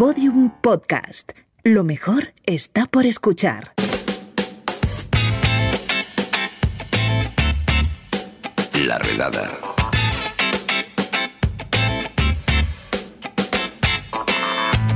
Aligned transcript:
Podium 0.00 0.48
Podcast. 0.62 1.32
Lo 1.62 1.84
mejor 1.84 2.32
está 2.46 2.86
por 2.86 3.04
escuchar. 3.04 3.74
La 8.72 8.96
redada. 8.98 9.50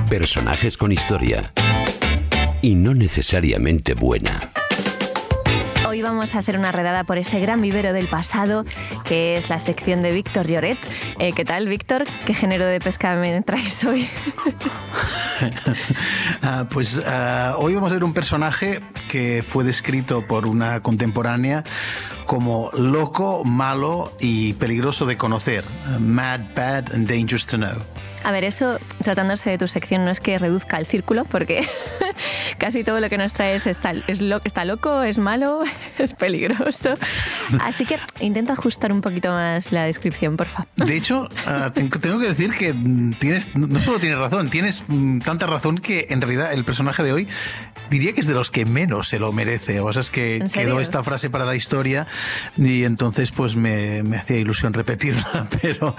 Personajes 0.08 0.78
con 0.78 0.90
historia. 0.90 1.52
Y 2.62 2.74
no 2.74 2.94
necesariamente 2.94 3.92
buena. 3.92 4.53
Vamos 6.04 6.34
a 6.34 6.40
hacer 6.40 6.58
una 6.58 6.70
redada 6.70 7.04
por 7.04 7.16
ese 7.16 7.40
gran 7.40 7.62
vivero 7.62 7.94
del 7.94 8.08
pasado, 8.08 8.62
que 9.04 9.36
es 9.38 9.48
la 9.48 9.58
sección 9.58 10.02
de 10.02 10.12
Víctor 10.12 10.46
Lloret. 10.46 10.76
Eh, 11.18 11.32
¿Qué 11.32 11.46
tal, 11.46 11.66
Víctor? 11.66 12.04
¿Qué 12.26 12.34
género 12.34 12.66
de 12.66 12.78
pesca 12.78 13.14
me 13.14 13.40
traes 13.42 13.82
hoy? 13.84 14.08
Ah, 16.42 16.66
pues 16.70 17.00
ah, 17.04 17.56
hoy 17.58 17.74
vamos 17.74 17.90
a 17.90 17.94
ver 17.94 18.04
un 18.04 18.14
personaje 18.14 18.80
que 19.10 19.42
fue 19.42 19.64
descrito 19.64 20.22
por 20.22 20.46
una 20.46 20.80
contemporánea 20.80 21.64
como 22.26 22.70
loco, 22.72 23.42
malo 23.44 24.12
y 24.20 24.52
peligroso 24.54 25.06
de 25.06 25.16
conocer. 25.16 25.64
Mad, 25.98 26.40
bad 26.54 26.92
and 26.92 27.08
dangerous 27.08 27.46
to 27.46 27.56
know. 27.56 27.82
A 28.22 28.30
ver, 28.30 28.44
eso, 28.44 28.78
tratándose 29.00 29.50
de 29.50 29.58
tu 29.58 29.68
sección, 29.68 30.04
no 30.04 30.10
es 30.10 30.20
que 30.20 30.38
reduzca 30.38 30.78
el 30.78 30.86
círculo, 30.86 31.24
porque 31.24 31.68
casi 32.58 32.84
todo 32.84 33.00
lo 33.00 33.08
que 33.08 33.18
nos 33.18 33.32
traes 33.32 33.66
está, 33.66 33.92
es 34.06 34.20
lo, 34.20 34.40
está 34.44 34.64
loco, 34.64 35.02
es 35.02 35.18
malo, 35.18 35.60
es 35.98 36.14
peligroso. 36.14 36.94
Así 37.60 37.84
que 37.84 37.98
intenta 38.20 38.52
ajustar 38.52 38.92
un 38.92 39.00
poquito 39.00 39.30
más 39.30 39.72
la 39.72 39.84
descripción, 39.84 40.36
por 40.36 40.46
favor. 40.46 40.68
De 40.76 40.96
hecho, 40.96 41.28
uh, 41.46 41.70
tengo 41.70 42.18
que 42.18 42.28
decir 42.28 42.52
que 42.52 42.74
tienes, 43.18 43.54
no 43.54 43.80
solo 43.80 43.98
tienes 43.98 44.18
razón, 44.18 44.50
tienes 44.50 44.84
mm, 44.88 45.20
tanta 45.20 45.46
razón 45.46 45.78
que 45.78 46.06
en 46.10 46.20
realidad 46.20 46.52
el 46.52 46.64
personaje 46.64 47.02
de 47.02 47.12
hoy 47.12 47.28
diría 47.90 48.12
que 48.12 48.20
es 48.20 48.26
de 48.26 48.34
los 48.34 48.50
que 48.50 48.64
menos 48.64 49.08
se 49.08 49.18
lo 49.18 49.32
merece. 49.32 49.80
O 49.80 49.92
sea, 49.92 50.00
es 50.00 50.10
que 50.10 50.44
quedó 50.52 50.80
esta 50.80 51.02
frase 51.02 51.30
para 51.30 51.44
la 51.44 51.56
historia 51.56 52.06
y 52.56 52.84
entonces 52.84 53.30
pues 53.30 53.56
me, 53.56 54.02
me 54.02 54.16
hacía 54.16 54.38
ilusión 54.38 54.72
repetirla. 54.72 55.48
Pero 55.62 55.96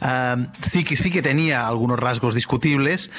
uh, 0.00 0.46
sí, 0.60 0.84
que, 0.84 0.96
sí 0.96 1.10
que 1.10 1.22
tenía 1.22 1.66
algunos 1.66 1.98
rasgos 1.98 2.34
discutibles, 2.34 3.10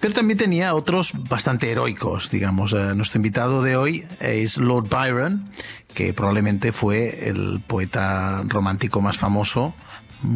pero 0.00 0.14
también 0.14 0.38
tenía 0.38 0.74
otros 0.74 1.12
bastante 1.14 1.70
heroicos, 1.70 1.87
digamos. 2.30 2.72
Uh, 2.72 2.94
nuestro 2.94 3.18
invitado 3.18 3.62
de 3.62 3.76
hoy 3.76 4.06
es 4.20 4.58
Lord 4.58 4.88
Byron, 4.88 5.50
que 5.94 6.12
probablemente 6.12 6.72
fue 6.72 7.28
el 7.28 7.60
poeta 7.66 8.42
romántico 8.46 9.00
más 9.00 9.16
famoso 9.16 9.74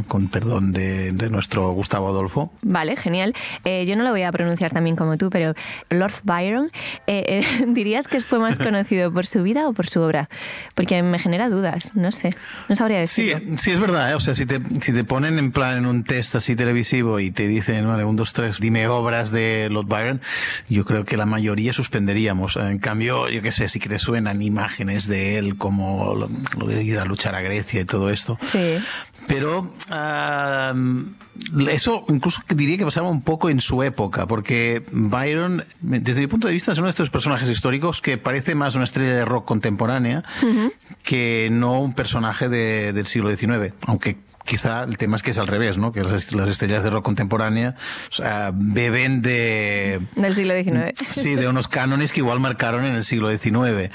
con 0.06 0.28
perdón 0.28 0.72
de, 0.72 1.12
de, 1.12 1.30
nuestro 1.30 1.70
Gustavo 1.72 2.08
Adolfo. 2.08 2.52
Vale, 2.62 2.96
genial. 2.96 3.34
Eh, 3.64 3.84
yo 3.86 3.96
no 3.96 4.04
lo 4.04 4.10
voy 4.10 4.22
a 4.22 4.32
pronunciar 4.32 4.72
también 4.72 4.96
como 4.96 5.16
tú, 5.16 5.30
pero 5.30 5.54
Lord 5.90 6.14
Byron, 6.22 6.70
eh, 7.06 7.42
eh, 7.42 7.66
¿dirías 7.68 8.06
que 8.08 8.20
fue 8.20 8.38
más 8.38 8.58
conocido 8.62 9.12
por 9.12 9.26
su 9.26 9.42
vida 9.42 9.68
o 9.68 9.72
por 9.72 9.88
su 9.88 10.00
obra? 10.00 10.28
Porque 10.74 11.02
me 11.02 11.18
genera 11.18 11.48
dudas, 11.48 11.94
no 11.94 12.12
sé, 12.12 12.30
no 12.68 12.76
sabría 12.76 12.98
decirlo. 12.98 13.38
Sí, 13.38 13.58
sí 13.58 13.70
es 13.72 13.80
verdad, 13.80 14.14
o 14.14 14.20
sea, 14.20 14.34
si 14.34 14.46
te, 14.46 14.60
si 14.80 14.92
te 14.92 15.04
ponen 15.04 15.38
en 15.38 15.52
plan 15.52 15.78
en 15.78 15.86
un 15.86 16.04
test 16.04 16.36
así 16.36 16.54
televisivo 16.54 17.18
y 17.18 17.30
te 17.30 17.46
dicen, 17.46 17.86
vale, 17.88 18.04
un, 18.04 18.16
dos, 18.16 18.32
tres, 18.32 18.60
dime 18.60 18.86
obras 18.88 19.30
de 19.30 19.68
Lord 19.70 19.86
Byron, 19.86 20.20
yo 20.68 20.84
creo 20.84 21.04
que 21.04 21.16
la 21.16 21.26
mayoría 21.26 21.72
suspenderíamos. 21.72 22.56
En 22.56 22.78
cambio, 22.78 23.28
yo 23.28 23.42
qué 23.42 23.52
sé, 23.52 23.68
si 23.68 23.80
que 23.80 23.88
te 23.88 23.98
suenan 23.98 24.42
imágenes 24.42 25.08
de 25.08 25.38
él 25.38 25.56
como 25.56 26.14
lo, 26.14 26.28
lo 26.58 26.66
de 26.66 26.82
ir 26.82 26.98
a 26.98 27.04
luchar 27.04 27.34
a 27.34 27.40
Grecia 27.40 27.80
y 27.80 27.84
todo 27.84 28.10
esto. 28.10 28.38
Sí. 28.50 28.78
Pero 29.26 29.60
uh, 29.90 31.68
eso 31.68 32.04
incluso 32.08 32.42
diría 32.54 32.76
que 32.78 32.84
pasaba 32.84 33.08
un 33.08 33.22
poco 33.22 33.50
en 33.50 33.60
su 33.60 33.82
época, 33.82 34.26
porque 34.26 34.84
Byron, 34.90 35.64
desde 35.80 36.20
mi 36.20 36.26
punto 36.26 36.48
de 36.48 36.54
vista, 36.54 36.72
es 36.72 36.78
uno 36.78 36.86
de 36.86 36.90
estos 36.90 37.10
personajes 37.10 37.48
históricos 37.48 38.00
que 38.00 38.18
parece 38.18 38.54
más 38.54 38.74
una 38.74 38.84
estrella 38.84 39.14
de 39.14 39.24
rock 39.24 39.44
contemporánea 39.44 40.22
uh 40.42 40.46
-huh. 40.46 40.72
que 41.02 41.48
no 41.50 41.80
un 41.80 41.94
personaje 41.94 42.48
de, 42.48 42.92
del 42.92 43.06
siglo 43.06 43.34
XIX, 43.34 43.74
aunque 43.86 44.18
quizá 44.44 44.82
el 44.82 44.98
tema 44.98 45.16
es 45.16 45.22
que 45.22 45.30
es 45.30 45.38
al 45.38 45.46
revés, 45.46 45.78
¿no? 45.78 45.92
Que 45.92 46.02
las, 46.02 46.32
las 46.32 46.48
estrellas 46.48 46.84
de 46.84 46.90
rock 46.90 47.04
contemporánea 47.04 47.76
o 48.10 48.14
sea, 48.14 48.50
beben 48.52 49.22
de... 49.22 50.00
Del 50.16 50.34
siglo 50.34 50.54
XIX. 50.54 50.94
Sí, 51.10 51.34
de 51.34 51.48
unos 51.48 51.68
cánones 51.68 52.12
que 52.12 52.20
igual 52.20 52.40
marcaron 52.40 52.84
en 52.84 52.94
el 52.94 53.04
siglo 53.04 53.30
XIX. 53.30 53.90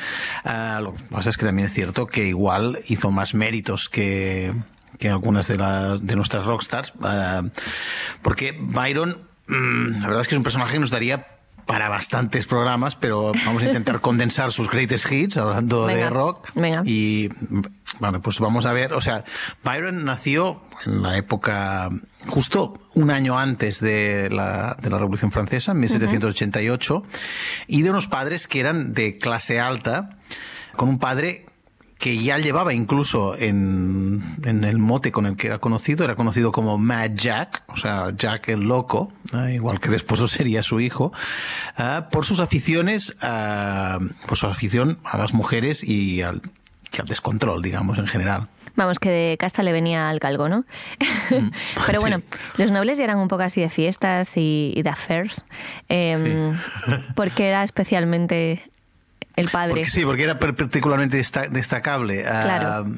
Uh, 0.45 0.81
lo 0.81 0.93
que 0.95 1.03
pasa 1.09 1.29
es 1.29 1.37
que 1.37 1.45
también 1.45 1.67
es 1.67 1.73
cierto 1.73 2.07
que 2.07 2.25
igual 2.27 2.79
hizo 2.87 3.11
más 3.11 3.33
méritos 3.33 3.89
que 3.89 4.53
que 4.97 5.09
algunas 5.09 5.47
de, 5.47 5.57
la, 5.57 5.97
de 5.97 6.15
nuestras 6.15 6.45
rockstars, 6.45 6.93
uh, 6.95 7.49
porque 8.21 8.57
Byron, 8.59 9.21
mmm, 9.47 10.01
la 10.01 10.07
verdad 10.07 10.21
es 10.21 10.27
que 10.27 10.35
es 10.35 10.37
un 10.37 10.43
personaje 10.43 10.73
que 10.73 10.79
nos 10.79 10.91
daría 10.91 11.27
para 11.67 11.89
bastantes 11.89 12.47
programas, 12.47 12.95
pero 12.95 13.33
vamos 13.45 13.61
a 13.61 13.65
intentar 13.65 13.99
condensar 14.01 14.51
sus 14.51 14.71
greatest 14.71 15.11
hits, 15.11 15.37
hablando 15.37 15.85
venga, 15.85 16.05
de 16.05 16.09
rock. 16.09 16.49
Venga. 16.55 16.81
Y 16.85 17.29
bueno, 17.99 18.21
pues 18.21 18.39
vamos 18.39 18.65
a 18.65 18.71
ver, 18.71 18.93
o 18.93 19.01
sea, 19.01 19.25
Byron 19.63 20.05
nació 20.05 20.61
en 20.85 21.01
la 21.01 21.17
época, 21.17 21.89
justo 22.27 22.73
un 22.93 23.11
año 23.11 23.37
antes 23.37 23.81
de 23.81 24.29
la, 24.31 24.77
de 24.81 24.89
la 24.89 24.97
Revolución 24.97 25.31
Francesa, 25.31 25.73
en 25.73 25.79
1788, 25.81 26.95
uh 26.95 27.01
-huh. 27.01 27.05
y 27.67 27.81
de 27.81 27.89
unos 27.89 28.07
padres 28.07 28.47
que 28.47 28.61
eran 28.61 28.93
de 28.93 29.17
clase 29.17 29.59
alta, 29.59 30.17
con 30.77 30.87
un 30.87 30.99
padre 30.99 31.46
que 31.99 32.17
ya 32.17 32.37
llevaba 32.37 32.73
incluso 32.73 33.35
en, 33.35 34.37
en, 34.43 34.63
el 34.63 34.77
mote 34.77 35.11
con 35.11 35.25
el 35.25 35.35
que 35.35 35.47
era 35.47 35.59
conocido, 35.59 36.05
era 36.05 36.15
conocido 36.15 36.51
como 36.51 36.77
Mad 36.77 37.11
Jack, 37.15 37.63
o 37.67 37.77
sea, 37.77 38.11
Jack 38.15 38.49
el 38.49 38.61
loco, 38.61 39.11
¿eh? 39.33 39.53
igual 39.55 39.79
que 39.79 39.89
después 39.89 40.19
sería 40.29 40.63
su 40.63 40.79
hijo, 40.79 41.11
¿eh? 41.77 42.01
por 42.11 42.25
sus 42.25 42.39
aficiones, 42.39 43.15
¿eh? 43.21 43.97
por 44.27 44.37
su 44.37 44.47
afición 44.47 44.99
a 45.03 45.17
las 45.17 45.33
mujeres 45.33 45.83
y 45.83 46.21
al, 46.21 46.41
y 46.91 47.01
al 47.01 47.07
descontrol, 47.07 47.61
digamos, 47.61 47.97
en 47.97 48.07
general. 48.07 48.47
Vamos, 48.75 48.99
que 48.99 49.09
de 49.09 49.37
casta 49.37 49.63
le 49.63 49.71
venía 49.71 50.07
al 50.07 50.19
calgo, 50.19 50.49
¿no? 50.49 50.59
Mm, 51.31 51.49
Pero 51.87 51.99
bueno, 51.99 52.17
sí. 52.19 52.37
los 52.57 52.69
nobles 52.69 52.99
ya 52.99 53.05
eran 53.05 53.17
un 53.17 53.27
poco 53.27 53.41
así 53.41 53.59
de 53.59 53.71
fiestas 53.71 54.37
y, 54.37 54.71
y 54.75 54.83
de 54.83 54.89
affairs, 54.89 55.45
eh, 55.89 56.15
sí. 56.15 56.93
porque 57.15 57.47
era 57.47 57.63
especialmente 57.63 58.69
el 59.37 59.49
padre. 59.49 59.75
Porque, 59.75 59.89
sí, 59.89 60.03
porque 60.03 60.23
era 60.23 60.37
particularmente 60.37 61.17
destacable. 61.51 62.23
Claro. 62.23 62.89
Uh, 62.89 62.97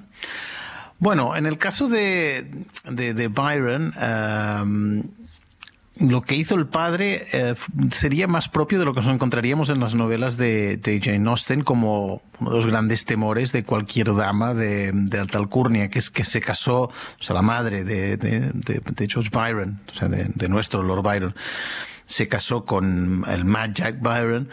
bueno, 0.97 1.35
en 1.35 1.45
el 1.45 1.57
caso 1.57 1.87
de, 1.87 2.65
de, 2.89 3.13
de 3.13 3.27
Byron, 3.27 3.93
uh, 3.95 5.03
lo 5.99 6.21
que 6.21 6.35
hizo 6.35 6.55
el 6.55 6.67
padre 6.67 7.27
eh, 7.33 7.55
sería 7.91 8.27
más 8.27 8.47
propio 8.47 8.79
de 8.79 8.85
lo 8.85 8.93
que 8.93 9.01
nos 9.01 9.13
encontraríamos 9.13 9.69
en 9.69 9.79
las 9.79 9.95
novelas 9.95 10.37
de, 10.37 10.77
de, 10.77 11.01
Jane 11.01 11.29
Austen 11.29 11.63
como 11.63 12.21
uno 12.39 12.51
de 12.51 12.55
los 12.55 12.67
grandes 12.67 13.05
temores 13.05 13.51
de 13.51 13.63
cualquier 13.63 14.15
dama 14.15 14.53
de, 14.53 14.93
alta 15.19 15.37
alcurnia, 15.37 15.89
que 15.89 15.99
es 15.99 16.09
que 16.09 16.23
se 16.23 16.39
casó, 16.39 16.83
o 16.83 16.93
sea, 17.19 17.35
la 17.35 17.41
madre 17.41 17.83
de 17.83 19.07
George 19.09 19.29
Byron, 19.31 19.81
o 19.91 19.93
sea, 19.93 20.07
de, 20.07 20.49
nuestro 20.49 20.83
Lord 20.83 21.03
Byron 21.03 21.35
se 22.09 22.27
casó 22.27 22.65
con 22.65 23.23
el 23.27 23.45
Mad 23.45 23.69
Jack 23.73 24.01
Byron 24.01 24.49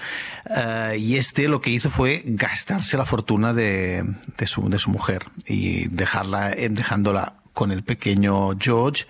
uh, 0.48 0.94
y 0.94 1.16
este 1.16 1.48
lo 1.48 1.60
que 1.60 1.70
hizo 1.70 1.90
fue 1.90 2.22
gastarse 2.24 2.96
la 2.96 3.04
fortuna 3.04 3.52
de, 3.52 4.04
de, 4.36 4.46
su, 4.46 4.68
de 4.68 4.78
su 4.78 4.90
mujer 4.90 5.24
y 5.46 5.88
dejarla, 5.88 6.50
dejándola 6.50 7.36
con 7.54 7.72
el 7.72 7.82
pequeño 7.82 8.50
George 8.58 9.06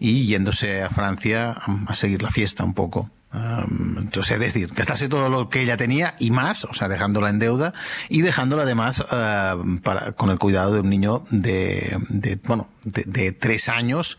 y 0.00 0.26
yéndose 0.26 0.82
a 0.82 0.90
Francia 0.90 1.52
a 1.86 1.94
seguir 1.94 2.22
la 2.22 2.28
fiesta 2.28 2.64
un 2.64 2.74
poco. 2.74 3.08
Um, 3.34 3.98
entonces, 3.98 4.34
es 4.34 4.38
decir, 4.38 4.70
gastarse 4.72 5.08
todo 5.08 5.28
lo 5.28 5.48
que 5.48 5.62
ella 5.62 5.76
tenía 5.76 6.14
y 6.20 6.30
más, 6.30 6.64
o 6.66 6.72
sea, 6.72 6.86
dejándola 6.86 7.30
en 7.30 7.40
deuda 7.40 7.74
y 8.08 8.20
dejándola 8.20 8.62
además 8.62 9.00
uh, 9.00 9.80
para, 9.80 10.12
con 10.12 10.30
el 10.30 10.38
cuidado 10.38 10.72
de 10.72 10.80
un 10.80 10.88
niño 10.88 11.24
de, 11.30 11.98
de 12.08 12.36
bueno, 12.44 12.68
de, 12.84 13.32
tres 13.32 13.68
años 13.68 14.18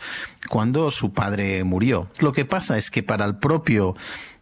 cuando 0.49 0.91
su 0.91 1.13
padre 1.13 1.63
murió. 1.63 2.09
Lo 2.19 2.33
que 2.33 2.43
pasa 2.43 2.77
es 2.77 2.91
que 2.91 3.03
para 3.03 3.23
el 3.23 3.37
propio, 3.37 3.95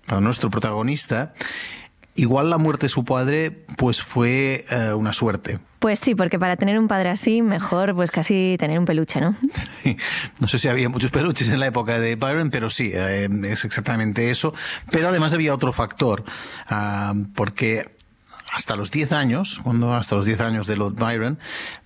para 0.08 0.22
nuestro 0.22 0.50
protagonista, 0.50 1.34
igual 2.16 2.50
la 2.50 2.58
muerte 2.58 2.84
de 2.84 2.90
su 2.90 3.04
padre, 3.04 3.52
pues 3.78 4.02
fue 4.02 4.66
uh, 4.72 4.96
una 4.96 5.14
suerte. 5.14 5.60
Pues 5.80 6.00
sí, 6.00 6.16
porque 6.16 6.40
para 6.40 6.56
tener 6.56 6.80
un 6.80 6.88
padre 6.88 7.10
así, 7.10 7.42
mejor 7.42 7.94
pues 7.94 8.10
casi 8.10 8.56
tener 8.58 8.80
un 8.80 8.86
peluche, 8.86 9.20
¿no? 9.20 9.36
Sí. 9.54 9.98
No 10.40 10.48
sé 10.48 10.58
si 10.60 10.70
había 10.70 10.88
muchos 10.88 11.12
peluches 11.12 11.50
en 11.50 11.60
la 11.60 11.68
época 11.68 12.00
de 12.00 12.16
Byron, 12.16 12.50
pero 12.52 12.70
sí, 12.70 12.92
eh, 12.94 13.28
es 13.44 13.66
exactamente 13.66 14.30
eso. 14.30 14.54
Pero 14.92 15.10
además 15.10 15.34
había 15.34 15.54
otro 15.54 15.74
factor, 15.74 16.24
uh, 16.72 17.26
porque 17.36 17.92
hasta 18.54 18.76
los 18.76 18.92
10 18.92 19.12
años, 19.12 19.60
cuando 19.64 19.94
hasta 19.94 20.16
los 20.16 20.26
10 20.26 20.42
años 20.42 20.68
de 20.68 20.78
Lord 20.78 20.94
Byron, 20.94 21.40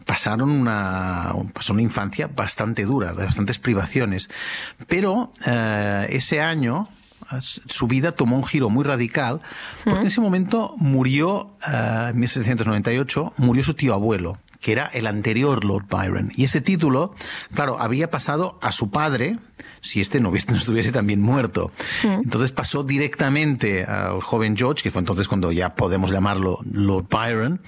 pasaron 0.05 0.49
una, 0.49 1.33
pasó 1.53 1.73
una 1.73 1.81
infancia 1.81 2.27
bastante 2.27 2.83
dura, 2.83 3.13
de 3.13 3.25
bastantes 3.25 3.57
privaciones. 3.57 4.29
Pero 4.87 5.31
uh, 5.47 6.05
ese 6.09 6.41
año, 6.41 6.89
su 7.41 7.87
vida 7.87 8.13
tomó 8.13 8.37
un 8.37 8.45
giro 8.45 8.69
muy 8.69 8.83
radical, 8.83 9.41
porque 9.83 10.01
en 10.01 10.07
ese 10.07 10.21
momento 10.21 10.73
murió, 10.77 11.57
uh, 11.67 12.09
en 12.09 12.19
1798, 12.19 13.33
murió 13.37 13.63
su 13.63 13.73
tío 13.73 13.93
abuelo, 13.93 14.37
que 14.61 14.71
era 14.71 14.87
el 14.87 15.07
anterior 15.07 15.63
Lord 15.63 15.85
Byron. 15.89 16.31
Y 16.35 16.45
ese 16.45 16.61
título, 16.61 17.13
claro, 17.53 17.79
había 17.79 18.09
pasado 18.09 18.57
a 18.61 18.71
su 18.71 18.89
padre 18.89 19.37
si 19.81 20.01
este 20.01 20.19
no, 20.19 20.31
no 20.47 20.57
estuviese 20.57 20.91
también 20.91 21.21
muerto. 21.21 21.71
Entonces 22.03 22.51
pasó 22.51 22.83
directamente 22.83 23.83
al 23.83 24.21
joven 24.21 24.55
George, 24.55 24.83
que 24.83 24.91
fue 24.91 24.99
entonces 24.99 25.27
cuando 25.27 25.51
ya 25.51 25.75
podemos 25.75 26.11
llamarlo 26.11 26.59
Lord 26.71 27.07
Byron. 27.09 27.61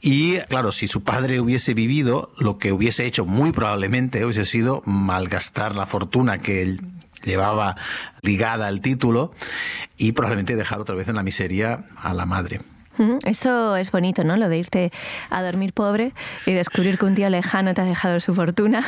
Y 0.00 0.36
claro, 0.50 0.70
si 0.70 0.86
su 0.86 1.02
padre 1.02 1.40
hubiese 1.40 1.72
vivido, 1.72 2.30
lo 2.38 2.58
que 2.58 2.72
hubiese 2.72 3.06
hecho 3.06 3.24
muy 3.24 3.52
probablemente 3.52 4.22
hubiese 4.24 4.44
sido 4.44 4.82
malgastar 4.84 5.74
la 5.74 5.86
fortuna 5.86 6.38
que 6.38 6.60
él 6.60 6.80
llevaba 7.24 7.76
ligada 8.22 8.66
al 8.66 8.80
título 8.80 9.32
y 9.96 10.12
probablemente 10.12 10.56
dejar 10.56 10.80
otra 10.80 10.94
vez 10.94 11.08
en 11.08 11.16
la 11.16 11.22
miseria 11.22 11.84
a 11.96 12.14
la 12.14 12.26
madre. 12.26 12.60
Eso 13.24 13.76
es 13.76 13.90
bonito, 13.90 14.24
¿no? 14.24 14.36
Lo 14.36 14.48
de 14.48 14.58
irte 14.58 14.92
a 15.30 15.42
dormir 15.42 15.72
pobre 15.72 16.12
y 16.46 16.52
descubrir 16.52 16.98
que 16.98 17.06
un 17.06 17.14
tío 17.14 17.28
lejano 17.30 17.74
te 17.74 17.80
ha 17.80 17.84
dejado 17.84 18.20
su 18.20 18.34
fortuna. 18.34 18.84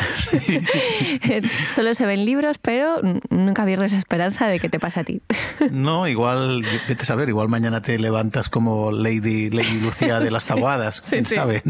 Solo 1.74 1.94
se 1.94 2.06
ven 2.06 2.24
libros, 2.24 2.58
pero 2.58 3.00
nunca 3.30 3.64
pierdes 3.64 3.92
esperanza 3.92 4.46
de 4.46 4.60
que 4.60 4.68
te 4.68 4.78
pase 4.78 5.00
a 5.00 5.04
ti. 5.04 5.20
no, 5.70 6.06
igual, 6.06 6.64
vete 6.88 7.02
a 7.02 7.06
saber, 7.06 7.28
igual 7.28 7.48
mañana 7.48 7.80
te 7.80 7.98
levantas 7.98 8.48
como 8.48 8.90
Lady, 8.92 9.50
Lady 9.50 9.80
Lucía 9.80 10.20
de 10.20 10.30
las 10.30 10.46
Tabuadas, 10.46 11.00
quién 11.00 11.24
sabe. 11.24 11.62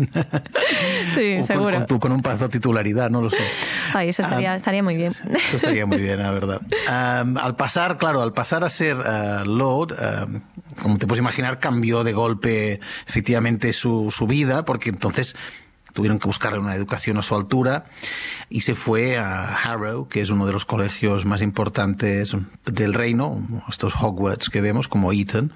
sí, 1.15 1.43
seguro. 1.45 1.87
Con, 2.01 2.13
un 2.13 2.23
paso 2.23 2.49
titularidad, 2.49 3.11
no 3.11 3.21
lo 3.21 3.31
sé. 3.31 3.43
Ay, 3.95 4.11
eso 4.11 4.23
estaría, 4.23 4.57
estaría 4.57 4.83
muy 4.83 4.97
bien. 4.97 5.13
Eso 5.13 5.57
estaría 5.57 5.87
muy 5.87 5.99
bien, 5.99 6.23
la 6.23 6.31
verdad. 6.31 6.61
al 6.87 7.57
pasar, 7.57 7.97
claro, 7.97 8.23
al 8.23 8.33
pasar 8.33 8.65
a 8.65 8.71
ser 8.71 8.97
uh, 8.97 9.45
Lord, 9.45 9.97
como 10.81 10.99
te 10.99 11.07
puedes 11.07 11.21
imaginar, 11.21 11.59
cambió 11.59 12.05
de 12.05 12.13
golpe 12.13 12.81
efectivamente 13.07 13.73
su, 13.73 14.11
su 14.11 14.27
vida, 14.27 14.65
porque 14.65 14.91
entonces 14.91 15.37
tuvieron 15.97 16.19
que 16.19 16.27
buscarle 16.27 16.59
una 16.59 16.75
educación 16.75 17.17
a 17.17 17.23
su 17.23 17.35
altura 17.35 17.87
y 18.51 18.61
se 18.61 18.75
fue 18.75 19.17
a 19.17 19.57
Harrow, 19.57 20.09
que 20.09 20.21
es 20.21 20.29
uno 20.29 20.47
de 20.47 20.53
los 20.53 20.67
colegios 20.67 21.25
más 21.25 21.41
importantes 21.41 22.37
del 22.67 22.93
reino, 22.93 23.43
estos 23.69 23.95
Hogwarts 23.97 24.51
que 24.51 24.61
vemos 24.61 24.89
como 24.89 25.13
Eton, 25.13 25.55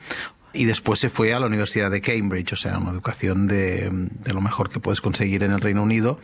y 0.52 0.64
después 0.64 0.98
se 0.98 1.08
fue 1.08 1.32
a 1.32 1.40
la 1.40 1.46
Universidad 1.46 1.90
de 1.90 2.00
Cambridge, 2.00 2.52
o 2.52 2.56
sea, 2.56 2.78
una 2.78 2.90
educación 2.90 3.46
de, 3.46 3.90
lo 4.24 4.40
mejor 4.40 4.70
que 4.70 4.80
puedes 4.80 5.00
conseguir 5.00 5.42
en 5.44 5.52
el 5.52 5.60
Reino 5.60 5.82
Unido. 5.82 6.18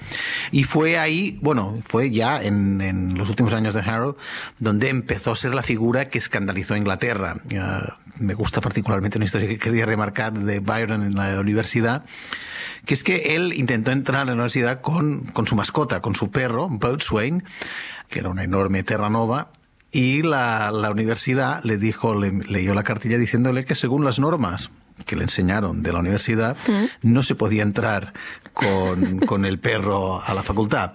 Y 0.51 0.65
fue 0.65 0.99
ahí, 0.99 1.39
bueno, 1.43 1.79
fue 1.85 2.11
ya 2.11 2.43
en, 2.43 3.17
los 3.17 3.29
últimos 3.29 3.53
años 3.53 3.75
de 3.75 3.81
Harrow, 3.81 4.17
donde 4.59 4.89
empezó 4.89 5.33
a 5.33 5.37
ser 5.37 5.55
la 5.55 5.63
figura 5.63 6.09
que 6.09 6.19
escandalizó 6.19 6.75
a 6.75 6.79
Inglaterra. 6.79 7.37
me 8.19 8.35
gusta 8.35 8.61
particularmente 8.61 9.19
una 9.19 9.27
historia 9.27 9.49
que 9.49 9.59
quería 9.59 9.87
remarcar 9.87 10.33
de 10.33 10.61
Byron 10.61 11.03
en 11.03 11.15
la 11.15 11.39
universidad, 11.41 12.05
que 12.85 12.95
es 12.95 13.05
que 13.05 13.37
él 13.37 13.53
intentó 13.55 13.93
entrar 13.93 14.23
a 14.23 14.25
la 14.25 14.33
universidad 14.33 14.81
con, 14.81 15.25
con 15.27 15.47
su 15.47 15.55
mascota, 15.57 16.01
con 16.01 16.15
su 16.15 16.31
perro, 16.31 16.69
Boatswain, 16.69 17.45
que 18.09 18.21
era 18.21 18.31
una 18.31 18.45
enorme 18.45 18.83
terranova, 18.83 19.51
y 19.97 20.23
la, 20.23 20.71
la 20.73 20.91
universidad 20.91 21.65
le 21.65 21.79
dijo, 21.79 22.15
le 22.15 22.31
leyó 22.31 22.75
la 22.75 22.83
cartilla 22.83 23.17
diciéndole 23.17 23.65
que 23.65 23.75
según 23.75 24.05
las 24.05 24.19
normas 24.19 24.71
que 25.07 25.17
le 25.17 25.23
enseñaron 25.23 25.83
de 25.83 25.91
la 25.91 26.01
universidad, 26.01 26.55
no 27.01 27.23
se 27.23 27.35
podía 27.35 27.63
entrar 27.63 28.13
con, 28.53 29.19
con, 29.27 29.47
el 29.47 29.59
perro 29.59 30.23
a 30.23 30.35
la 30.35 30.43
facultad. 30.43 30.93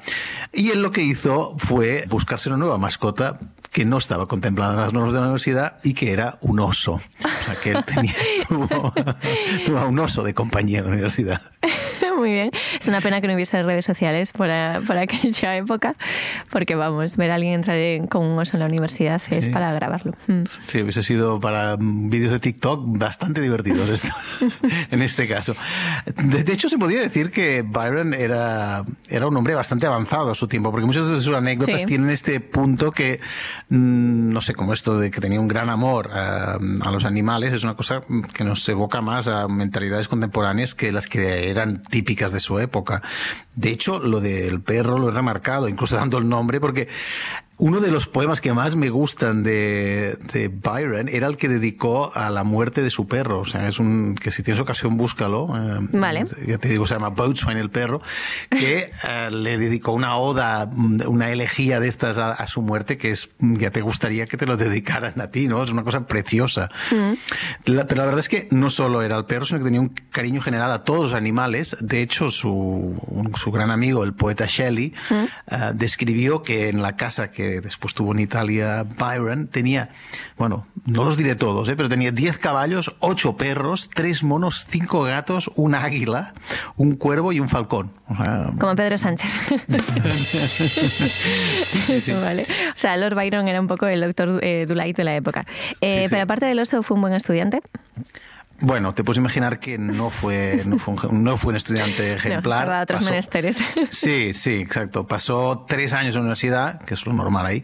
Y 0.54 0.70
él 0.70 0.84
lo 0.84 0.92
que 0.92 1.02
hizo 1.02 1.56
fue 1.58 2.06
buscarse 2.10 2.50
una 2.50 2.60
nueva 2.60 2.78
mascota 2.78 3.40
que 3.72 3.86
no 3.86 3.98
estaba 3.98 4.28
contemplada 4.28 4.74
en 4.74 4.80
las 4.82 4.94
normas 4.94 5.14
de 5.14 5.20
la 5.20 5.26
universidad 5.28 5.78
y 5.82 5.94
que 5.94 6.12
era 6.12 6.38
un 6.42 6.60
oso. 6.60 6.94
O 6.94 7.44
sea, 7.46 7.56
que 7.56 7.72
él 7.72 7.84
tenía, 7.86 8.14
tuvo, 8.50 9.88
un 9.88 10.00
oso 10.00 10.24
de 10.24 10.34
compañía 10.34 10.80
en 10.80 10.86
la 10.86 10.92
universidad. 10.92 11.42
Muy 12.18 12.34
bien. 12.34 12.52
Es 12.80 12.88
una 12.88 13.02
pena 13.02 13.20
que 13.20 13.28
no 13.28 13.34
hubiese 13.34 13.64
redes 13.64 13.86
sociales 13.86 14.32
por, 14.32 14.50
por 14.86 14.98
aquella 14.98 15.56
época, 15.56 15.96
porque 16.52 16.76
vamos, 16.76 17.18
ver 17.18 17.32
a 17.32 17.36
alguien 17.36 17.54
entrar 17.54 17.80
con 18.10 18.26
un 18.26 18.38
oso 18.38 18.58
en 18.58 18.60
la 18.60 18.68
universidad 18.68 19.22
es 19.32 19.48
para 19.48 19.72
grabarlo. 19.74 20.14
Mm. 20.28 20.44
Sí, 20.66 20.82
hubiese 20.82 21.02
sido 21.02 21.40
para 21.40 21.78
vídeos 21.80 22.32
de 22.32 22.40
TikTok 22.40 22.82
bastante 23.00 23.42
divertidos 23.42 23.90
esto, 23.90 24.10
en 24.92 25.02
este 25.02 25.28
caso. 25.28 25.56
De, 26.16 26.54
hecho, 26.54 26.70
se 26.70 26.78
podía 26.78 27.00
decir 27.00 27.32
que 27.32 27.64
Byron 27.64 28.14
era, 28.14 28.84
era 29.10 29.28
un 29.28 29.36
hombre 29.38 29.56
bastante 29.56 29.88
avanzado 29.88 30.32
a 30.32 30.36
su 30.36 30.48
tiempo, 30.48 30.72
porque 30.72 30.86
muchas 30.86 31.10
de 31.10 31.22
sus 31.22 31.36
anécdotas 31.36 31.86
tienen 31.86 32.10
este 32.10 32.40
punto 32.40 32.92
que, 32.92 33.20
no 33.72 34.42
sé, 34.42 34.54
como 34.54 34.74
esto 34.74 35.00
de 35.00 35.10
que 35.10 35.22
tenía 35.22 35.40
un 35.40 35.48
gran 35.48 35.70
amor 35.70 36.12
a, 36.12 36.56
a 36.56 36.92
los 36.92 37.06
animales, 37.06 37.54
es 37.54 37.64
una 37.64 37.76
cosa 37.76 38.02
que 38.34 38.44
nos 38.44 38.68
evoca 38.68 39.00
más 39.02 39.30
a 39.30 39.48
mentalidades 39.48 40.10
contemporáneas 40.10 40.76
que 40.76 40.92
las 40.92 41.08
que 41.08 41.50
eran 41.50 41.82
típicas 41.82 42.34
de 42.34 42.42
su 42.42 42.60
época. 42.60 43.02
De 43.56 43.70
hecho, 43.70 44.00
lo 44.00 44.20
del 44.20 44.60
perro 44.62 44.98
lo 44.98 45.08
he 45.08 45.12
remarcado, 45.12 45.70
incluso 45.70 45.96
dando 45.96 46.18
el 46.18 46.28
nombre, 46.28 46.60
porque 46.60 46.90
uno 47.62 47.80
de 47.80 47.92
los 47.92 48.08
poemas 48.08 48.42
que 48.42 48.54
más 48.54 48.76
me 48.76 48.90
gustan 48.90 49.44
de, 49.44 50.18
de, 50.34 50.48
Byron 50.48 51.08
era 51.08 51.28
el 51.28 51.38
que 51.38 51.48
dedicó 51.48 52.12
a 52.16 52.32
la 52.32 52.44
muerte 52.44 52.82
de 52.82 52.90
su 52.90 53.08
perro. 53.08 53.42
O 53.42 53.46
sea, 53.46 53.68
es 53.68 53.78
un 53.78 54.16
que 54.16 54.32
si 54.32 54.42
tienes 54.42 54.60
ocasión 54.60 54.98
búscalo. 54.98 55.48
Eh, 55.56 55.88
vale. 55.94 56.24
Ya 56.48 56.58
te 56.58 56.70
digo, 56.70 56.88
se 56.88 56.96
llama 56.96 57.10
Boatswain 57.10 57.60
el 57.60 57.70
perro, 57.70 58.02
que 58.50 58.90
eh, 59.08 59.30
le 59.32 59.60
dedicó 59.60 59.92
una 59.92 60.18
oda, 60.18 60.68
una 61.06 61.30
elegía 61.30 61.80
de 61.80 61.88
estas 61.88 62.18
a, 62.18 62.48
su 62.48 62.64
muerte 62.64 62.98
que 62.98 63.12
es 63.12 63.30
ya 63.40 63.70
te 63.70 63.82
gustaría 63.82 64.26
que 64.26 64.38
te 64.38 64.48
lo 64.48 64.58
dedicaran 64.58 65.22
a 65.22 65.28
ti, 65.28 65.48
¿no? 65.48 65.62
Es 65.62 65.70
una 65.70 65.84
cosa 65.84 66.08
preciosa. 66.08 66.72
Mm. 66.90 67.14
pero 67.64 67.96
la 67.96 68.06
verdad 68.06 68.20
es 68.20 68.30
que 68.30 68.48
no 68.50 68.72
solo 68.72 69.04
era 69.04 69.18
el 69.18 69.26
perro, 69.26 69.46
sino 69.46 69.60
que 69.60 69.66
tenía 69.66 69.82
un 69.82 69.90
cariño 70.10 70.42
general 70.42 70.72
a 70.72 70.84
todos 70.84 71.02
los 71.02 71.14
animales. 71.14 71.78
De 71.80 72.02
hecho, 72.02 72.30
su, 72.30 73.30
su 73.36 73.52
gran 73.52 73.70
amigo, 73.70 74.04
el 74.04 74.14
poeta 74.14 74.48
Shelley, 74.48 74.96
mm. 75.12 75.14
eh, 75.14 75.72
describió 75.76 76.42
que 76.42 76.70
en 76.70 76.82
la 76.82 76.96
casa 76.96 77.30
que 77.30 77.51
después 77.60 77.94
tuvo 77.94 78.14
en 78.14 78.20
Italia 78.20 78.84
Byron, 78.84 79.48
tenía, 79.48 79.90
bueno, 80.38 80.68
no 80.86 81.04
los 81.04 81.18
diré 81.18 81.36
todos, 81.36 81.68
¿eh? 81.68 81.76
pero 81.76 81.90
tenía 81.90 82.12
10 82.12 82.38
caballos, 82.38 82.96
8 83.00 83.36
perros, 83.36 83.90
3 83.94 84.24
monos, 84.24 84.66
5 84.70 85.04
gatos, 85.04 85.52
un 85.56 85.76
águila, 85.76 86.34
un 86.78 86.96
cuervo 86.96 87.34
y 87.34 87.40
un 87.40 87.50
falcón. 87.50 87.92
Como 88.60 88.76
Pedro 88.76 88.98
Sánchez. 88.98 89.30
Vale. 92.22 92.44
O 92.44 92.80
sea, 92.80 92.98
Lord 92.98 93.16
Byron 93.16 93.48
era 93.48 93.60
un 93.60 93.68
poco 93.68 93.88
el 93.88 94.02
doctor 94.02 94.40
eh, 94.44 94.66
Dulait 94.68 94.96
de 94.96 95.04
la 95.04 95.16
época. 95.16 95.46
Eh, 95.82 96.08
pero 96.10 96.24
aparte 96.24 96.46
del 96.46 96.60
oso, 96.60 96.84
¿fue 96.84 96.96
un 96.96 97.02
buen 97.02 97.14
estudiante? 97.14 97.62
Bueno, 98.62 98.94
te 98.94 99.04
puedes 99.04 99.18
imaginar 99.18 99.60
que 99.60 99.78
no 99.78 100.10
fue, 100.10 100.62
no 100.66 100.78
fue, 100.78 100.94
un, 101.10 101.24
no 101.24 101.36
fue 101.36 101.50
un 101.50 101.58
estudiante 101.58 102.14
ejemplar. 102.16 102.68
No, 102.68 102.82
otros 102.82 103.06
menesteres. 103.06 103.58
Sí, 103.90 104.34
sí, 104.34 104.54
exacto. 104.54 105.08
Pasó 105.08 105.66
tres 105.68 105.94
años 105.94 106.16
en 106.16 106.22
la 106.22 106.26
universidad, 106.26 106.82
que 106.82 106.94
es 106.94 107.06
lo 107.06 107.14
normal 107.14 107.46
ahí, 107.46 107.64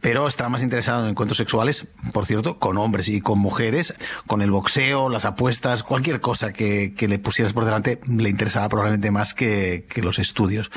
pero 0.00 0.26
estaba 0.26 0.50
más 0.50 0.62
interesado 0.62 1.02
en 1.02 1.10
encuentros 1.10 1.38
sexuales, 1.38 1.86
por 2.12 2.26
cierto, 2.26 2.58
con 2.58 2.76
hombres 2.78 3.08
y 3.08 3.20
con 3.20 3.38
mujeres, 3.38 3.94
con 4.26 4.42
el 4.42 4.50
boxeo, 4.50 5.08
las 5.08 5.24
apuestas, 5.24 5.82
cualquier 5.82 6.20
cosa 6.20 6.52
que, 6.52 6.94
que 6.94 7.08
le 7.08 7.18
pusieras 7.18 7.52
por 7.52 7.64
delante 7.64 8.00
le 8.06 8.28
interesaba 8.28 8.68
probablemente 8.68 9.10
más 9.10 9.34
que, 9.34 9.86
que 9.88 10.02
los 10.02 10.18
estudios. 10.18 10.70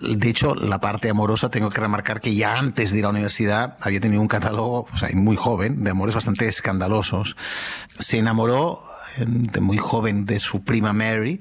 De 0.00 0.28
hecho, 0.28 0.54
la 0.54 0.80
parte 0.80 1.08
amorosa 1.08 1.50
tengo 1.50 1.70
que 1.70 1.80
remarcar 1.80 2.20
que 2.20 2.34
ya 2.34 2.58
antes 2.58 2.90
de 2.90 2.98
ir 2.98 3.04
a 3.04 3.08
la 3.08 3.12
universidad 3.12 3.76
había 3.80 4.00
tenido 4.00 4.20
un 4.20 4.28
catálogo, 4.28 4.86
o 4.92 4.98
sea, 4.98 5.08
muy 5.14 5.36
joven, 5.36 5.84
de 5.84 5.90
amores 5.90 6.14
bastante 6.14 6.46
escandalosos. 6.46 7.36
Se 7.98 8.18
enamoró 8.18 8.84
de 9.16 9.60
muy 9.60 9.78
joven 9.78 10.26
de 10.26 10.40
su 10.40 10.62
prima 10.62 10.92
Mary 10.92 11.40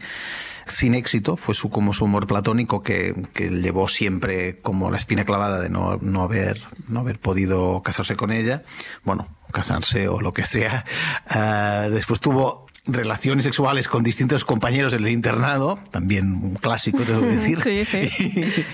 sin 0.68 0.96
éxito, 0.96 1.38
fue 1.38 1.54
su 1.54 1.70
como 1.70 1.94
su 1.94 2.06
amor 2.06 2.26
platónico 2.26 2.82
que, 2.82 3.14
llevó 3.36 3.88
siempre 3.88 4.60
como 4.60 4.90
la 4.90 4.98
espina 4.98 5.24
clavada 5.24 5.60
de 5.60 5.70
no, 5.70 6.00
haber 6.22 6.60
no 6.88 7.02
haber 7.02 7.20
podido 7.20 7.82
casarse 7.84 8.16
con 8.16 8.32
ella, 8.32 8.64
bueno, 9.04 9.28
casarse 9.52 10.08
o 10.08 10.22
lo 10.22 10.34
que 10.34 10.46
sea. 10.46 10.86
Uh, 11.30 11.92
después 11.92 12.20
tuvo 12.20 12.64
relaciones 12.88 13.46
sexuales 13.46 13.88
con 13.88 14.04
distintos 14.04 14.46
compañeros 14.46 14.94
en 14.94 15.04
el 15.04 15.10
internado, 15.10 15.80
también 15.92 16.32
un 16.32 16.56
clásico, 16.56 17.00
tengo 17.00 17.22
que 17.22 17.27
decir. 17.38 17.62
Sí, 17.62 17.86
sí. 17.86 18.65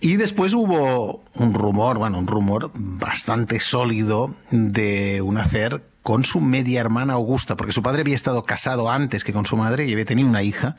y 0.00 0.16
después 0.16 0.54
hubo 0.54 1.24
un 1.34 1.54
rumor, 1.54 1.98
bueno, 1.98 2.18
un 2.18 2.26
rumor 2.26 2.70
bastante 2.74 3.60
sólido 3.60 4.34
de 4.50 5.22
un 5.22 5.38
hacer 5.38 5.82
con 6.02 6.24
su 6.24 6.40
media 6.40 6.80
hermana 6.80 7.14
Augusta, 7.14 7.56
porque 7.56 7.72
su 7.72 7.82
padre 7.82 8.02
había 8.02 8.14
estado 8.14 8.42
casado 8.44 8.90
antes 8.90 9.24
que 9.24 9.32
con 9.32 9.46
su 9.46 9.56
madre 9.56 9.86
y 9.86 9.92
había 9.92 10.04
tenido 10.04 10.28
una 10.28 10.42
hija, 10.42 10.76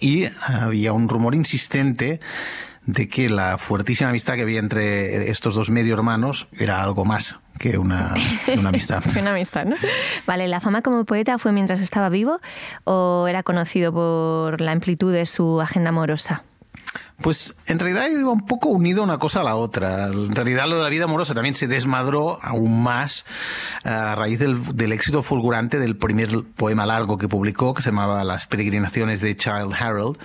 y 0.00 0.26
había 0.46 0.92
un 0.92 1.08
rumor 1.08 1.34
insistente 1.34 2.20
de 2.86 3.08
que 3.08 3.28
la 3.28 3.58
fuertísima 3.58 4.10
amistad 4.10 4.34
que 4.34 4.42
había 4.42 4.58
entre 4.58 5.30
estos 5.30 5.54
dos 5.54 5.70
medio 5.70 5.94
hermanos 5.94 6.48
era 6.52 6.82
algo 6.82 7.04
más 7.04 7.38
que 7.58 7.78
una, 7.78 8.14
una 8.58 8.68
amistad. 8.68 9.02
una 9.20 9.30
amistad, 9.30 9.64
¿no? 9.64 9.76
Vale, 10.26 10.48
¿la 10.48 10.60
fama 10.60 10.82
como 10.82 11.04
poeta 11.04 11.38
fue 11.38 11.52
mientras 11.52 11.80
estaba 11.80 12.08
vivo 12.08 12.40
o 12.84 13.26
era 13.28 13.42
conocido 13.42 13.92
por 13.92 14.60
la 14.60 14.72
amplitud 14.72 15.12
de 15.12 15.26
su 15.26 15.60
agenda 15.60 15.90
amorosa? 15.90 16.42
Pues 17.20 17.54
en 17.66 17.78
realidad 17.78 18.08
iba 18.10 18.32
un 18.32 18.44
poco 18.44 18.70
unido 18.70 19.02
una 19.02 19.18
cosa 19.18 19.40
a 19.40 19.44
la 19.44 19.54
otra. 19.54 20.06
En 20.06 20.34
realidad 20.34 20.66
lo 20.68 20.78
de 20.78 20.82
la 20.82 20.88
vida 20.88 21.04
amorosa 21.04 21.32
también 21.32 21.54
se 21.54 21.68
desmadró 21.68 22.40
aún 22.42 22.82
más 22.82 23.24
a 23.84 24.16
raíz 24.16 24.40
del, 24.40 24.92
éxito 24.92 25.22
fulgurante 25.22 25.78
del 25.78 25.96
primer 25.96 26.42
poema 26.56 26.86
largo 26.86 27.16
que 27.16 27.28
publicó, 27.28 27.72
que 27.72 27.82
se 27.82 27.90
llamaba 27.90 28.24
Las 28.24 28.48
peregrinaciones 28.48 29.20
de 29.20 29.36
Child 29.36 29.74
Harold, 29.78 30.18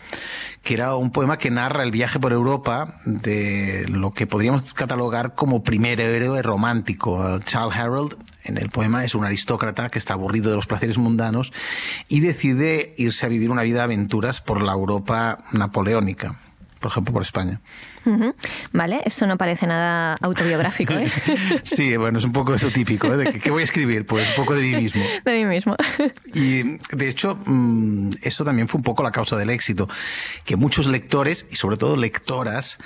que 0.64 0.74
era 0.74 0.96
un 0.96 1.12
poema 1.12 1.38
que 1.38 1.52
narra 1.52 1.84
el 1.84 1.92
viaje 1.92 2.20
por 2.20 2.34
Europa 2.34 2.96
de 3.06 3.86
lo 3.88 4.10
que 4.10 4.26
podríamos 4.26 4.74
catalogar 4.74 5.36
como 5.36 5.62
primer 5.62 6.02
héroe 6.02 6.42
romántico. 6.42 7.40
Child 7.46 7.72
Harold 7.72 8.18
en 8.44 8.58
el 8.58 8.70
poema 8.70 9.06
es 9.06 9.14
un 9.14 9.26
aristócrata 9.26 9.90
que 9.90 10.00
está 10.00 10.16
aburrido 10.16 10.50
de 10.50 10.56
los 10.56 10.66
placeres 10.66 10.98
mundanos 10.98 11.54
y 12.08 12.22
decide 12.22 12.96
irse 12.98 13.28
a 13.28 13.30
vivir 13.30 13.52
una 13.52 13.62
vida 13.62 13.78
de 13.78 13.84
aventuras 13.84 14.42
por 14.42 14.64
la 14.64 14.74
Europa 14.74 15.38
napoleónica 15.54 16.40
por 16.80 16.92
ejemplo, 16.92 17.14
por 17.14 17.22
España. 17.22 17.60
Vale, 18.72 19.02
eso 19.06 19.28
no 19.28 19.38
parece 19.38 19.68
nada 19.68 20.18
autobiográfico, 20.22 20.94
¿eh? 20.94 21.12
sí, 21.64 21.96
bueno, 21.98 22.18
es 22.20 22.26
un 22.26 22.32
poco 22.32 22.54
eso 22.54 22.72
típico, 22.72 23.08
¿eh? 23.08 23.18
De 23.18 23.40
¿Qué 23.40 23.52
voy 23.52 23.62
a 23.62 23.66
escribir? 23.66 24.06
Pues 24.06 24.28
un 24.30 24.36
poco 24.36 24.56
de 24.56 24.62
mí 24.62 24.76
mismo. 24.76 25.04
De 25.26 25.32
mí 25.34 25.46
mismo. 25.46 25.76
Y 26.34 26.78
de 26.96 27.08
hecho, 27.08 27.38
mm, 27.46 28.12
eso 28.22 28.44
también 28.44 28.68
fue 28.68 28.80
un 28.80 28.84
poco 28.84 29.04
la 29.04 29.12
causa 29.12 29.38
del 29.38 29.50
éxito, 29.50 29.88
que 30.46 30.56
muchos 30.56 30.88
lectores 30.88 31.48
y 31.52 31.56
sobre 31.56 31.78
todo 31.78 31.98
lectoras 31.98 32.80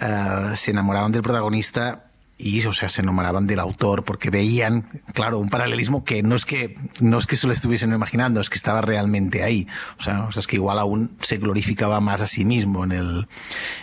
uh, 0.00 0.56
se 0.56 0.70
enamoraban 0.70 1.12
del 1.12 1.22
protagonista 1.22 2.06
y 2.36 2.64
o 2.66 2.72
sea 2.72 2.88
se 2.88 3.02
enamoraban 3.02 3.46
del 3.46 3.60
autor 3.60 4.04
porque 4.04 4.30
veían 4.30 5.02
claro 5.12 5.38
un 5.38 5.48
paralelismo 5.48 6.04
que 6.04 6.22
no 6.22 6.34
es 6.34 6.44
que 6.44 6.76
no 7.00 7.18
es 7.18 7.26
que 7.26 7.36
se 7.36 7.46
lo 7.46 7.52
estuviesen 7.52 7.92
imaginando 7.92 8.40
es 8.40 8.50
que 8.50 8.56
estaba 8.56 8.80
realmente 8.80 9.42
ahí 9.42 9.68
o 9.98 10.02
sea, 10.02 10.24
o 10.24 10.32
sea 10.32 10.40
es 10.40 10.46
que 10.46 10.56
igual 10.56 10.78
aún 10.78 11.16
se 11.20 11.36
glorificaba 11.36 12.00
más 12.00 12.20
a 12.20 12.26
sí 12.26 12.44
mismo 12.44 12.84
en 12.84 12.92
el 12.92 13.28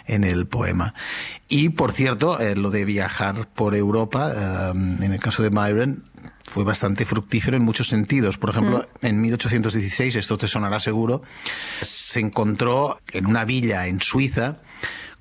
en 0.05 0.23
el 0.23 0.47
poema 0.47 0.93
y 1.47 1.69
por 1.69 1.93
cierto 1.93 2.39
eh, 2.39 2.55
lo 2.55 2.71
de 2.71 2.83
viajar 2.85 3.47
por 3.53 3.75
Europa 3.75 4.33
eh, 4.35 4.71
en 4.75 5.13
el 5.13 5.19
caso 5.19 5.43
de 5.43 5.49
Byron 5.49 6.03
fue 6.43 6.65
bastante 6.65 7.05
fructífero 7.05 7.55
en 7.55 7.63
muchos 7.63 7.87
sentidos. 7.87 8.37
Por 8.37 8.49
ejemplo, 8.49 8.85
mm. 9.01 9.05
en 9.05 9.21
1816, 9.21 10.17
esto 10.17 10.37
te 10.37 10.49
sonará 10.49 10.79
seguro, 10.79 11.21
se 11.81 12.19
encontró 12.19 12.99
en 13.13 13.25
una 13.25 13.45
villa 13.45 13.87
en 13.87 14.01
Suiza 14.01 14.57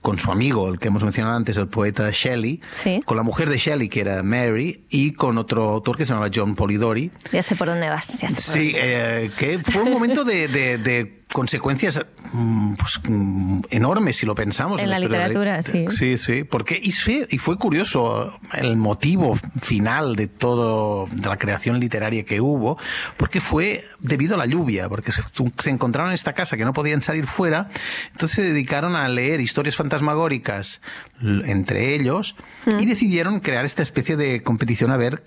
con 0.00 0.19
su 0.19 0.30
amigo, 0.33 0.69
el 0.69 0.78
que 0.78 0.88
hemos 0.88 1.02
mencionado 1.02 1.37
antes, 1.37 1.57
el 1.57 1.69
poeta 1.69 2.09
Shelley, 2.11 2.61
con 3.04 3.16
la 3.16 3.23
mujer 3.23 3.50
de 3.50 3.59
Shelley, 3.59 3.88
que 3.88 4.00
era 4.00 4.23
Mary, 4.23 4.85
y 4.88 5.12
con 5.12 5.37
otro 5.38 5.69
autor 5.69 5.97
que 5.97 6.04
se 6.04 6.12
llamaba 6.12 6.30
John 6.35 6.54
Polidori. 6.54 7.11
Ya 7.33 7.42
sé 7.42 7.54
por 7.57 7.69
dónde 7.69 7.88
vas. 7.88 8.09
Ya 8.21 8.30
sé 8.30 8.40
sí, 8.40 8.73
eh, 8.76 9.30
que 9.38 9.59
fue 9.61 9.83
un 9.83 9.92
momento 9.92 10.25
de, 10.25 10.49
de, 10.49 10.78
de 10.78 11.19
consecuencias 11.32 12.00
mm, 12.32 12.75
pues, 12.75 13.00
mm, 13.08 13.60
enormes 13.70 14.16
si 14.16 14.26
lo 14.26 14.34
pensamos. 14.34 14.80
En, 14.80 14.90
la, 14.90 14.99
literatura, 14.99 15.62
sí. 15.62 15.87
Sí, 15.88 16.18
sí, 16.18 16.44
porque 16.44 16.80
y 16.82 16.92
fue, 16.92 17.26
y 17.30 17.38
fue 17.38 17.56
curioso 17.56 18.38
el 18.52 18.76
motivo 18.76 19.38
final 19.60 20.16
de 20.16 20.26
todo, 20.26 21.06
de 21.10 21.28
la 21.28 21.37
creación 21.37 21.80
literaria 21.80 22.25
que 22.25 22.40
hubo, 22.40 22.78
porque 23.16 23.40
fue 23.40 23.84
debido 24.00 24.34
a 24.34 24.38
la 24.38 24.46
lluvia, 24.46 24.88
porque 24.88 25.12
se, 25.12 25.22
se 25.58 25.70
encontraron 25.70 26.10
en 26.10 26.14
esta 26.14 26.32
casa 26.32 26.56
que 26.56 26.64
no 26.64 26.72
podían 26.72 27.02
salir 27.02 27.26
fuera, 27.26 27.70
entonces 28.12 28.37
se 28.37 28.42
dedicaron 28.42 28.96
a 28.96 29.08
leer 29.08 29.40
historias 29.40 29.76
fantasmagóricas 29.76 30.80
entre 31.22 31.94
ellos 31.94 32.37
y 32.78 32.87
decidieron 32.87 33.40
crear 33.40 33.64
esta 33.64 33.82
especie 33.82 34.16
de 34.16 34.42
competición 34.42 34.90
a 34.90 34.96
ver 34.96 35.22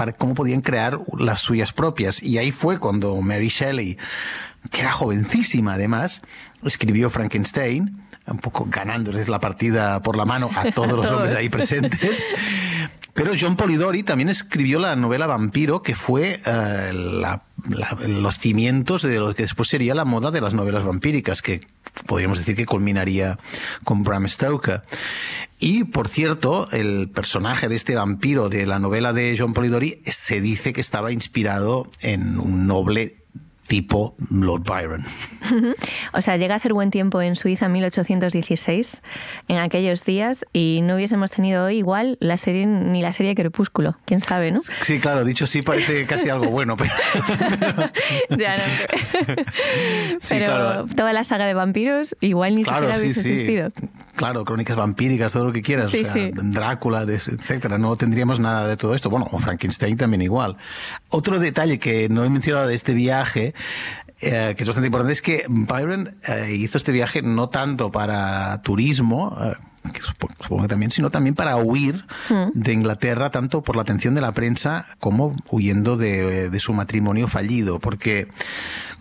para 0.00 0.14
cómo 0.14 0.32
podían 0.32 0.62
crear 0.62 0.98
las 1.18 1.40
suyas 1.40 1.74
propias. 1.74 2.22
Y 2.22 2.38
ahí 2.38 2.52
fue 2.52 2.78
cuando 2.78 3.14
Mary 3.20 3.48
Shelley 3.48 3.98
que 4.70 4.80
era 4.80 4.92
jovencísima 4.92 5.74
además, 5.74 6.22
escribió 6.64 7.10
Frankenstein, 7.10 8.00
un 8.26 8.38
poco 8.38 8.66
ganándoles 8.70 9.28
la 9.28 9.40
partida 9.40 10.00
por 10.00 10.16
la 10.16 10.24
mano 10.24 10.48
a 10.56 10.72
todos 10.72 10.92
los 10.92 11.10
hombres 11.10 11.34
ahí 11.36 11.50
presentes. 11.50 12.24
Pero 13.12 13.32
John 13.38 13.56
Polidori 13.56 14.02
también 14.02 14.30
escribió 14.30 14.78
la 14.78 14.96
novela 14.96 15.26
Vampiro, 15.26 15.82
que 15.82 15.94
fue 15.94 16.40
uh, 16.46 16.94
la, 16.94 17.42
la, 17.68 17.98
los 18.06 18.38
cimientos 18.38 19.02
de 19.02 19.18
lo 19.18 19.34
que 19.34 19.42
después 19.42 19.68
sería 19.68 19.94
la 19.94 20.06
moda 20.06 20.30
de 20.30 20.40
las 20.40 20.54
novelas 20.54 20.82
vampíricas, 20.82 21.42
que 21.42 21.60
podríamos 22.06 22.38
decir 22.38 22.56
que 22.56 22.64
culminaría 22.64 23.38
con 23.84 24.02
Bram 24.02 24.26
Stoker. 24.26 24.80
Y, 25.62 25.84
por 25.84 26.08
cierto, 26.08 26.70
el 26.72 27.10
personaje 27.10 27.68
de 27.68 27.76
este 27.76 27.94
vampiro 27.94 28.48
de 28.48 28.64
la 28.64 28.78
novela 28.78 29.12
de 29.12 29.36
John 29.38 29.52
Polidori 29.52 30.00
se 30.06 30.40
dice 30.40 30.72
que 30.72 30.80
estaba 30.80 31.12
inspirado 31.12 31.86
en 32.00 32.40
un 32.40 32.66
noble 32.66 33.20
tipo 33.70 34.16
Lord 34.32 34.64
Byron. 34.64 35.04
o 36.12 36.20
sea, 36.20 36.36
llega 36.36 36.54
a 36.54 36.56
hacer 36.56 36.72
buen 36.72 36.90
tiempo 36.90 37.22
en 37.22 37.36
Suiza 37.36 37.66
en 37.66 37.72
1816, 37.72 39.00
en 39.46 39.58
aquellos 39.58 40.04
días, 40.04 40.44
y 40.52 40.80
no 40.82 40.96
hubiésemos 40.96 41.30
tenido 41.30 41.66
hoy 41.66 41.76
igual 41.76 42.18
la 42.18 42.36
serie 42.36 42.66
ni 42.66 43.00
la 43.00 43.12
serie 43.12 43.36
Crepúsculo. 43.36 43.96
¿Quién 44.06 44.18
sabe, 44.18 44.50
no? 44.50 44.60
Sí, 44.80 44.98
claro, 44.98 45.24
dicho 45.24 45.44
así 45.44 45.62
parece 45.62 46.04
casi 46.04 46.28
algo 46.28 46.50
bueno, 46.50 46.76
pero... 46.76 46.90
ya 48.36 48.56
no 48.56 48.62
sí, 50.18 50.34
Pero 50.34 50.46
claro. 50.46 50.84
toda 50.96 51.12
la 51.12 51.22
saga 51.22 51.46
de 51.46 51.54
vampiros 51.54 52.16
igual 52.20 52.56
ni 52.56 52.64
claro, 52.64 52.92
siquiera 52.92 52.98
sí, 52.98 53.04
hubiese 53.04 53.22
sí. 53.22 53.30
existido. 53.30 53.68
Claro, 54.16 54.44
crónicas 54.44 54.76
vampíricas, 54.76 55.32
todo 55.32 55.44
lo 55.44 55.52
que 55.52 55.62
quieras. 55.62 55.92
Sí, 55.92 56.00
o 56.00 56.04
sea, 56.04 56.12
sí. 56.12 56.30
Drácula, 56.34 57.02
etcétera. 57.02 57.78
No 57.78 57.94
tendríamos 57.94 58.40
nada 58.40 58.66
de 58.66 58.76
todo 58.76 58.96
esto. 58.96 59.10
Bueno, 59.10 59.28
o 59.30 59.38
Frankenstein 59.38 59.96
también 59.96 60.22
igual. 60.22 60.56
Otro 61.10 61.38
detalle 61.38 61.78
que 61.78 62.08
no 62.08 62.24
he 62.24 62.28
mencionado 62.28 62.66
de 62.66 62.74
este 62.74 62.94
viaje 62.94 63.54
eh, 64.20 64.54
que 64.56 64.62
es 64.62 64.68
bastante 64.68 64.86
importante, 64.86 65.12
es 65.12 65.22
que 65.22 65.44
Byron 65.48 66.16
eh, 66.26 66.54
hizo 66.54 66.76
este 66.76 66.92
viaje 66.92 67.22
no 67.22 67.48
tanto 67.48 67.90
para 67.90 68.60
turismo, 68.62 69.36
eh, 69.40 69.54
que 69.92 70.02
supongo 70.02 70.62
que 70.62 70.68
también, 70.68 70.90
sino 70.90 71.10
también 71.10 71.34
para 71.34 71.56
huir 71.56 72.04
mm. 72.28 72.50
de 72.52 72.72
Inglaterra, 72.72 73.30
tanto 73.30 73.62
por 73.62 73.76
la 73.76 73.82
atención 73.82 74.14
de 74.14 74.20
la 74.20 74.32
prensa 74.32 74.86
como 74.98 75.34
huyendo 75.50 75.96
de, 75.96 76.50
de 76.50 76.60
su 76.60 76.74
matrimonio 76.74 77.28
fallido, 77.28 77.78
porque 77.78 78.28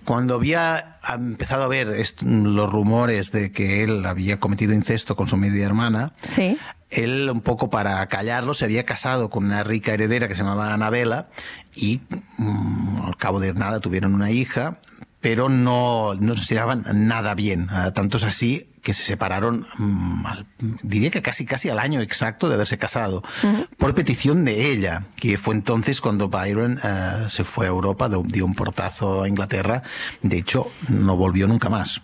cuando 0.06 0.36
había 0.36 0.98
empezado 1.14 1.64
a 1.64 1.68
ver 1.68 1.94
los 2.24 2.72
rumores 2.72 3.32
de 3.32 3.52
que 3.52 3.84
él 3.84 4.06
había 4.06 4.40
cometido 4.40 4.74
incesto 4.74 5.16
con 5.16 5.28
su 5.28 5.38
media 5.38 5.66
hermana, 5.66 6.14
sí. 6.24 6.58
Él 6.90 7.30
un 7.30 7.42
poco 7.42 7.70
para 7.70 8.06
callarlo 8.08 8.54
se 8.54 8.66
había 8.66 8.84
casado 8.84 9.30
con 9.30 9.46
una 9.46 9.64
rica 9.64 9.94
heredera 9.94 10.28
que 10.28 10.36
se 10.36 10.44
llamaba 10.44 10.74
Anabela 10.74 11.28
y 11.76 12.02
mmm, 12.38 13.06
al 13.06 13.16
cabo 13.16 13.40
de 13.40 13.54
nada 13.54 13.80
tuvieron 13.80 14.16
una 14.16 14.32
hija, 14.32 14.80
pero 15.22 15.50
no, 15.50 16.16
no 16.16 16.36
se 16.36 16.56
llevaban 16.56 16.86
nada 17.08 17.36
bien. 17.36 17.70
Uh, 17.70 17.92
tanto 17.92 18.18
es 18.18 18.24
así 18.24 18.68
que 18.82 18.94
se 18.94 19.04
separaron, 19.04 19.68
mmm, 19.78 20.26
al, 20.26 20.46
diría 20.82 21.12
que 21.12 21.22
casi 21.22 21.46
casi 21.46 21.70
al 21.70 21.80
año 21.80 22.00
exacto 22.00 22.48
de 22.48 22.56
haberse 22.56 22.78
casado, 22.78 23.18
uh 23.44 23.48
-huh. 23.48 23.68
por 23.78 23.94
petición 23.94 24.46
de 24.46 24.72
ella, 24.72 25.04
que 25.18 25.38
fue 25.38 25.54
entonces 25.56 26.00
cuando 26.00 26.30
Byron 26.30 26.80
uh, 26.80 27.30
se 27.30 27.44
fue 27.44 27.66
a 27.66 27.70
Europa, 27.70 28.10
dio 28.10 28.46
un 28.46 28.56
portazo 28.56 29.24
a 29.24 29.28
Inglaterra, 29.28 29.84
de 30.22 30.38
hecho 30.38 30.72
no 30.88 31.18
volvió 31.18 31.46
nunca 31.48 31.70
más. 31.70 32.02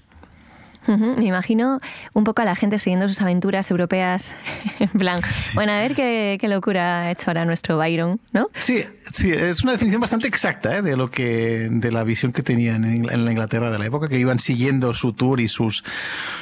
Me 0.88 1.26
imagino 1.26 1.80
un 2.14 2.24
poco 2.24 2.42
a 2.42 2.46
la 2.46 2.56
gente 2.56 2.80
siguiendo 2.80 3.08
sus 3.08 3.22
aventuras 3.22 3.70
europeas, 3.72 4.34
en 4.80 4.90
plan, 4.90 5.22
bueno, 5.54 5.72
a 5.72 5.80
ver 5.80 5.96
qué, 5.96 6.40
locura 6.46 7.02
ha 7.02 7.12
hecho 7.12 7.26
ahora 7.28 7.46
nuestro 7.46 7.78
Byron, 7.78 8.20
¿no? 8.32 8.50
Sí, 8.58 8.86
sí, 9.12 9.32
es 9.32 9.64
una 9.64 9.72
definición 9.74 10.00
bastante 10.00 10.28
exacta 10.28 10.78
¿eh? 10.78 10.82
de 10.82 10.96
lo 10.96 11.10
que, 11.10 11.68
de 11.72 11.92
la 11.92 12.04
visión 12.04 12.32
que 12.32 12.44
tenían 12.44 12.86
en, 12.86 13.10
en, 13.10 13.26
la 13.26 13.32
Inglaterra 13.32 13.72
de 13.72 13.80
la 13.80 13.86
época, 13.86 14.08
que 14.08 14.20
iban 14.20 14.38
siguiendo 14.40 14.94
su 14.94 15.14
tour 15.14 15.40
y 15.40 15.48
sus, 15.48 15.84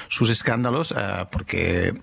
sus 0.10 0.30
escándalos, 0.30 0.92
uh, 0.92 1.28
porque 1.32 1.94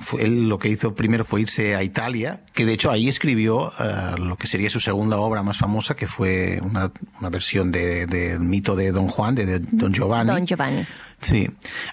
fue, 0.00 0.24
él 0.24 0.48
lo 0.48 0.58
que 0.58 0.68
hizo 0.68 0.94
primero 0.94 1.24
fue 1.24 1.42
irse 1.42 1.74
a 1.74 1.82
Italia, 1.82 2.40
que 2.52 2.64
de 2.64 2.74
hecho 2.74 2.90
ahí 2.90 3.08
escribió 3.08 3.72
uh, 3.78 4.16
lo 4.18 4.36
que 4.36 4.46
sería 4.46 4.70
su 4.70 4.80
segunda 4.80 5.18
obra 5.18 5.42
más 5.42 5.58
famosa, 5.58 5.94
que 5.94 6.06
fue 6.06 6.60
una, 6.62 6.90
una 7.20 7.30
versión 7.30 7.72
del 7.72 8.08
de, 8.08 8.30
de 8.30 8.38
mito 8.38 8.76
de 8.76 8.92
Don 8.92 9.08
Juan, 9.08 9.34
de, 9.34 9.46
de 9.46 9.58
Don 9.58 9.92
Giovanni. 9.92 10.32
Don 10.32 10.46
Giovanni. 10.46 10.86
Sí, 11.18 11.48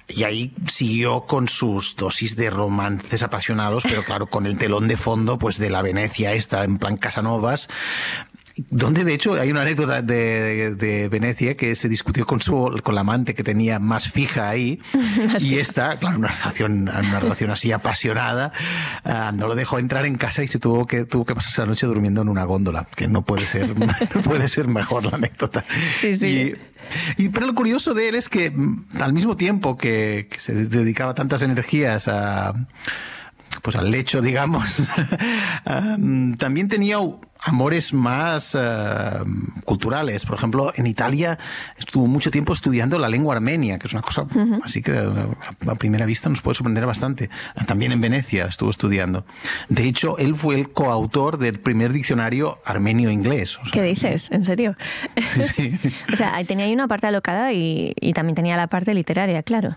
y 0.10 0.24
ahí 0.24 0.54
siguió 0.68 1.22
con 1.22 1.48
sus 1.48 1.96
dosis 1.96 2.36
de 2.36 2.50
romances 2.50 3.24
apasionados, 3.24 3.84
pero 3.84 4.04
claro, 4.04 4.28
con 4.28 4.46
el 4.46 4.58
telón 4.58 4.90
de 4.90 4.98
fondo, 4.98 5.38
pues 5.38 5.58
de 5.58 5.70
la 5.70 5.82
Venecia 5.82 6.34
esta, 6.34 6.66
en 6.66 6.78
plan 6.78 6.98
Casanovas, 6.98 7.70
donde 8.56 9.04
de 9.04 9.16
hecho 9.16 9.34
hay 9.34 9.50
una 9.50 9.64
anécdota 9.64 10.02
de, 10.04 10.76
de, 10.76 11.10
Venecia 11.10 11.58
que 11.58 11.76
se 11.76 11.90
discutió 11.90 12.26
con 12.26 12.40
su 12.40 12.80
con 12.84 12.94
la 12.94 13.02
amante 13.02 13.34
que 13.34 13.44
tenía 13.44 13.80
más 13.80 14.10
fija 14.10 14.50
ahí. 14.50 14.80
Y 15.40 15.58
esta 15.58 15.98
claro 15.98 16.18
una 16.18 16.28
relación 16.28 16.90
una 16.90 17.20
relación 17.20 17.52
así 17.52 17.72
apasionada 17.72 18.52
uh, 19.04 19.36
no 19.36 19.48
lo 19.48 19.56
dejó 19.56 19.80
entrar 19.80 20.06
en 20.06 20.16
casa 20.16 20.44
y 20.44 20.48
se 20.48 20.60
tuvo 20.60 20.86
que 20.86 21.06
tuvo 21.06 21.26
que 21.26 21.34
pasarse 21.34 21.62
la 21.62 21.68
noche 21.68 21.88
durmiendo 21.88 22.22
en 22.22 22.30
una 22.30 22.44
góndola 22.44 22.88
que 22.96 23.08
no 23.08 23.24
puede 23.24 23.46
ser 23.46 23.78
no 24.16 24.22
puede 24.22 24.48
ser 24.48 24.68
mejor 24.68 25.06
la 25.06 25.18
anécdota. 25.18 25.66
Sí 25.96 26.16
sí. 26.16 26.56
Y, 27.18 27.24
y, 27.24 27.30
pero 27.30 27.48
lo 27.48 27.56
curioso 27.56 27.94
de 27.94 28.10
él 28.10 28.16
es 28.16 28.30
que 28.30 28.54
al 29.00 29.14
mismo 29.14 29.36
tiempo 29.36 29.78
que, 29.78 30.28
que 30.30 30.40
se 30.40 30.54
dedicaba 30.54 31.16
tantas 31.16 31.42
energías 31.42 32.08
a 32.08 32.54
pues 33.62 33.76
al 33.76 33.92
lecho, 33.92 34.22
digamos, 34.22 34.84
um, 35.66 36.34
también 36.38 36.68
tenía 36.68 36.98
amores 37.44 37.94
más 37.94 38.58
eh, 38.60 39.20
culturales. 39.66 40.26
Por 40.26 40.36
ejemplo, 40.36 40.72
en 40.76 40.88
Italia 40.88 41.38
estuvo 41.78 42.08
mucho 42.08 42.32
tiempo 42.32 42.54
estudiando 42.54 42.98
la 42.98 43.10
lengua 43.10 43.36
armenia, 43.36 43.78
que 43.80 43.88
es 43.88 43.94
una 43.94 44.02
cosa 44.02 44.26
así 44.64 44.82
que 44.82 44.98
a, 44.98 45.72
a 45.72 45.76
primera 45.76 46.06
vista 46.06 46.30
nos 46.30 46.42
puede 46.42 46.56
sorprender 46.56 46.86
bastante. 46.86 47.30
También 47.66 47.92
en 47.92 48.02
Venecia 48.02 48.46
estuvo 48.46 48.70
estudiando. 48.70 49.26
De 49.70 49.84
hecho, 49.84 50.18
él 50.18 50.36
fue 50.36 50.56
el 50.56 50.70
coautor 50.72 51.38
del 51.38 51.60
primer 51.60 51.94
diccionario 51.94 52.60
armenio-inglés. 52.66 53.58
O 53.60 53.64
sea, 53.64 53.72
¿Qué 53.72 53.84
dices? 53.84 54.26
¿En 54.32 54.46
serio? 54.46 54.76
Sí, 55.28 55.44
sí. 55.44 55.80
o 56.14 56.16
sea, 56.16 56.44
tenía 56.46 56.66
ahí 56.66 56.74
una 56.74 56.88
parte 56.88 57.08
alocada 57.08 57.54
y, 57.54 57.94
y 58.00 58.14
también 58.14 58.36
tenía 58.36 58.58
la 58.58 58.68
parte 58.68 58.94
literaria, 58.94 59.44
claro. 59.44 59.76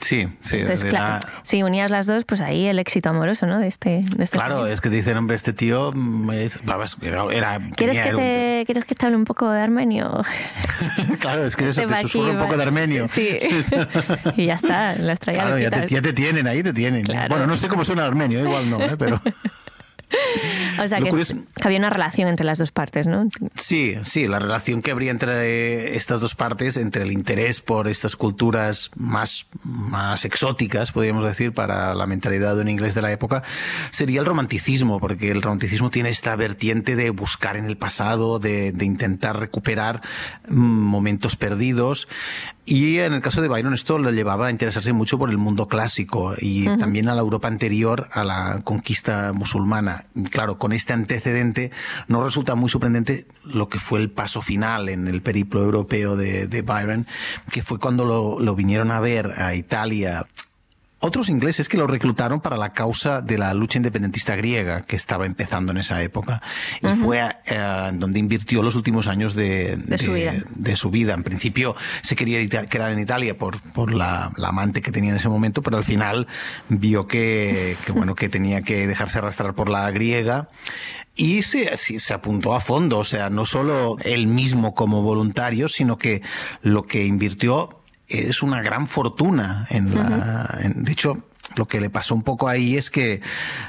Sí, 0.00 0.28
sí. 0.40 0.58
Entonces, 0.58 0.88
claro, 0.88 1.20
la- 1.26 1.42
si 1.42 1.62
unías 1.62 1.90
las 1.90 2.06
dos, 2.06 2.24
pues 2.24 2.40
ahí 2.40 2.66
el 2.66 2.78
éxito 2.78 3.10
amoroso, 3.10 3.46
¿no? 3.46 3.58
De 3.58 3.66
este, 3.66 4.02
de 4.16 4.24
este 4.24 4.38
Claro, 4.38 4.66
es 4.66 4.80
que 4.80 4.88
te 4.88 4.96
dicen, 4.96 5.16
hombre, 5.16 5.36
este 5.36 5.52
tío 5.52 5.92
mm, 5.94 6.30
es, 6.32 6.58
era, 7.02 7.60
¿Quieres 7.76 7.98
que, 7.98 8.12
te, 8.12 8.62
¿Quieres 8.66 8.84
que 8.84 8.94
te 8.94 9.06
hable 9.06 9.16
un 9.16 9.24
poco 9.24 9.50
de 9.50 9.60
armenio? 9.60 10.22
claro, 11.18 11.44
es 11.44 11.56
que 11.56 11.68
eso 11.68 11.82
Te 11.82 11.86
te 11.88 11.94
aquí, 11.94 12.18
un 12.18 12.38
poco 12.38 12.56
de 12.56 12.62
armenio. 12.62 13.08
Sí. 13.08 13.38
y 14.36 14.46
ya 14.46 14.54
está, 14.54 14.94
las 14.94 15.18
traía 15.18 15.40
Claro, 15.42 15.58
ya 15.58 15.70
te, 15.70 15.76
loquitas. 15.76 15.90
ya 15.90 16.02
te 16.02 16.12
tienen, 16.12 16.46
ahí 16.46 16.62
te 16.62 16.72
tienen. 16.72 17.04
Claro. 17.04 17.28
Bueno, 17.28 17.46
no 17.46 17.56
sé 17.56 17.68
cómo 17.68 17.84
suena 17.84 18.06
armenio, 18.06 18.40
igual 18.40 18.70
no, 18.70 18.80
¿eh? 18.80 18.96
pero... 18.98 19.20
O 20.82 20.88
sea, 20.88 20.98
Lo 20.98 21.04
que, 21.04 21.10
curioso- 21.10 21.34
que 21.54 21.62
había 21.68 21.78
una 21.78 21.90
relación 21.90 22.28
entre 22.28 22.44
las 22.44 22.58
dos 22.58 22.72
partes, 22.72 23.06
¿no? 23.06 23.28
Sí, 23.54 23.96
sí, 24.02 24.26
la 24.26 24.38
relación 24.38 24.82
que 24.82 24.90
habría 24.90 25.10
entre 25.10 25.96
estas 25.96 26.20
dos 26.20 26.34
partes, 26.34 26.76
entre 26.76 27.02
el 27.02 27.12
interés 27.12 27.60
por 27.60 27.86
estas 27.88 28.16
culturas 28.16 28.90
más, 28.96 29.46
más 29.62 30.24
exóticas, 30.24 30.92
podríamos 30.92 31.24
decir, 31.24 31.52
para 31.52 31.94
la 31.94 32.06
mentalidad 32.06 32.54
de 32.56 32.62
un 32.62 32.68
inglés 32.68 32.94
de 32.94 33.02
la 33.02 33.12
época, 33.12 33.42
sería 33.90 34.20
el 34.20 34.26
romanticismo, 34.26 34.98
porque 34.98 35.30
el 35.30 35.42
romanticismo 35.42 35.90
tiene 35.90 36.08
esta 36.08 36.34
vertiente 36.36 36.96
de 36.96 37.10
buscar 37.10 37.56
en 37.56 37.66
el 37.66 37.76
pasado, 37.76 38.38
de, 38.38 38.72
de 38.72 38.84
intentar 38.84 39.38
recuperar 39.38 40.00
mm, 40.48 40.54
momentos 40.56 41.36
perdidos. 41.36 42.08
Y 42.66 42.98
en 42.98 43.14
el 43.14 43.22
caso 43.22 43.42
de 43.42 43.48
Byron 43.48 43.74
esto 43.74 43.98
lo 43.98 44.12
llevaba 44.12 44.46
a 44.46 44.50
interesarse 44.50 44.92
mucho 44.92 45.18
por 45.18 45.30
el 45.30 45.38
mundo 45.38 45.66
clásico 45.66 46.34
y 46.38 46.66
también 46.78 47.08
a 47.08 47.14
la 47.14 47.20
Europa 47.20 47.48
anterior 47.48 48.08
a 48.12 48.22
la 48.22 48.60
conquista 48.62 49.32
musulmana. 49.32 50.04
Y 50.14 50.24
Claro, 50.24 50.58
con 50.58 50.72
este 50.72 50.92
antecedente 50.92 51.72
no 52.06 52.22
resulta 52.24 52.54
muy 52.54 52.68
sorprendente 52.68 53.26
lo 53.44 53.68
que 53.68 53.78
fue 53.78 53.98
el 53.98 54.10
paso 54.10 54.42
final 54.42 54.88
en 54.88 55.08
el 55.08 55.22
periplo 55.22 55.62
europeo 55.62 56.16
de, 56.16 56.46
de 56.46 56.62
Byron, 56.62 57.06
que 57.50 57.62
fue 57.62 57.78
cuando 57.78 58.04
lo, 58.04 58.38
lo 58.38 58.54
vinieron 58.54 58.90
a 58.90 59.00
ver 59.00 59.40
a 59.40 59.54
Italia 59.54 60.26
otros 61.00 61.28
ingleses 61.28 61.68
que 61.68 61.76
lo 61.76 61.86
reclutaron 61.86 62.40
para 62.40 62.56
la 62.56 62.72
causa 62.72 63.20
de 63.20 63.38
la 63.38 63.54
lucha 63.54 63.78
independentista 63.78 64.36
griega 64.36 64.82
que 64.82 64.96
estaba 64.96 65.26
empezando 65.26 65.72
en 65.72 65.78
esa 65.78 66.02
época 66.02 66.42
y 66.82 66.94
fue 66.94 67.22
eh, 67.46 67.90
donde 67.94 68.18
invirtió 68.18 68.62
los 68.62 68.76
últimos 68.76 69.08
años 69.08 69.34
de, 69.34 69.76
De 69.76 69.98
su 69.98 70.12
vida. 70.12 70.34
de 70.48 70.76
su 70.76 70.90
vida. 70.90 71.14
En 71.14 71.22
principio 71.22 71.74
se 72.02 72.16
quería 72.16 72.46
quedar 72.66 72.92
en 72.92 72.98
Italia 72.98 73.36
por, 73.36 73.60
por 73.72 73.92
la, 73.92 74.30
la 74.36 74.48
amante 74.48 74.82
que 74.82 74.92
tenía 74.92 75.10
en 75.10 75.16
ese 75.16 75.28
momento, 75.28 75.62
pero 75.62 75.78
al 75.78 75.84
final 75.84 76.26
vio 76.68 77.06
que, 77.06 77.76
que, 77.84 77.92
bueno 77.92 78.14
que 78.14 78.28
tenía 78.28 78.62
que 78.62 78.86
dejarse 78.86 79.18
arrastrar 79.18 79.54
por 79.54 79.70
la 79.70 79.90
griega 79.90 80.48
y 81.16 81.42
se, 81.42 81.76
se 81.76 82.14
apuntó 82.14 82.54
a 82.54 82.60
fondo, 82.60 82.98
o 82.98 83.04
sea, 83.04 83.30
no 83.30 83.44
solo 83.44 83.96
él 84.02 84.26
mismo 84.26 84.74
como 84.74 85.02
voluntario, 85.02 85.68
sino 85.68 85.98
que 85.98 86.22
lo 86.62 86.84
que 86.84 87.04
invirtió 87.04 87.79
es 88.10 88.42
una 88.42 88.60
gran 88.62 88.86
fortuna 88.86 89.66
en 89.70 89.94
la, 89.94 90.58
en- 90.60 90.84
de 90.84 90.92
hecho, 90.92 91.16
lo 91.56 91.66
que 91.66 91.80
le 91.80 91.90
pasó 91.90 92.14
un 92.14 92.22
poco 92.22 92.48
ahí 92.48 92.76
es 92.76 92.90
que 92.90 93.20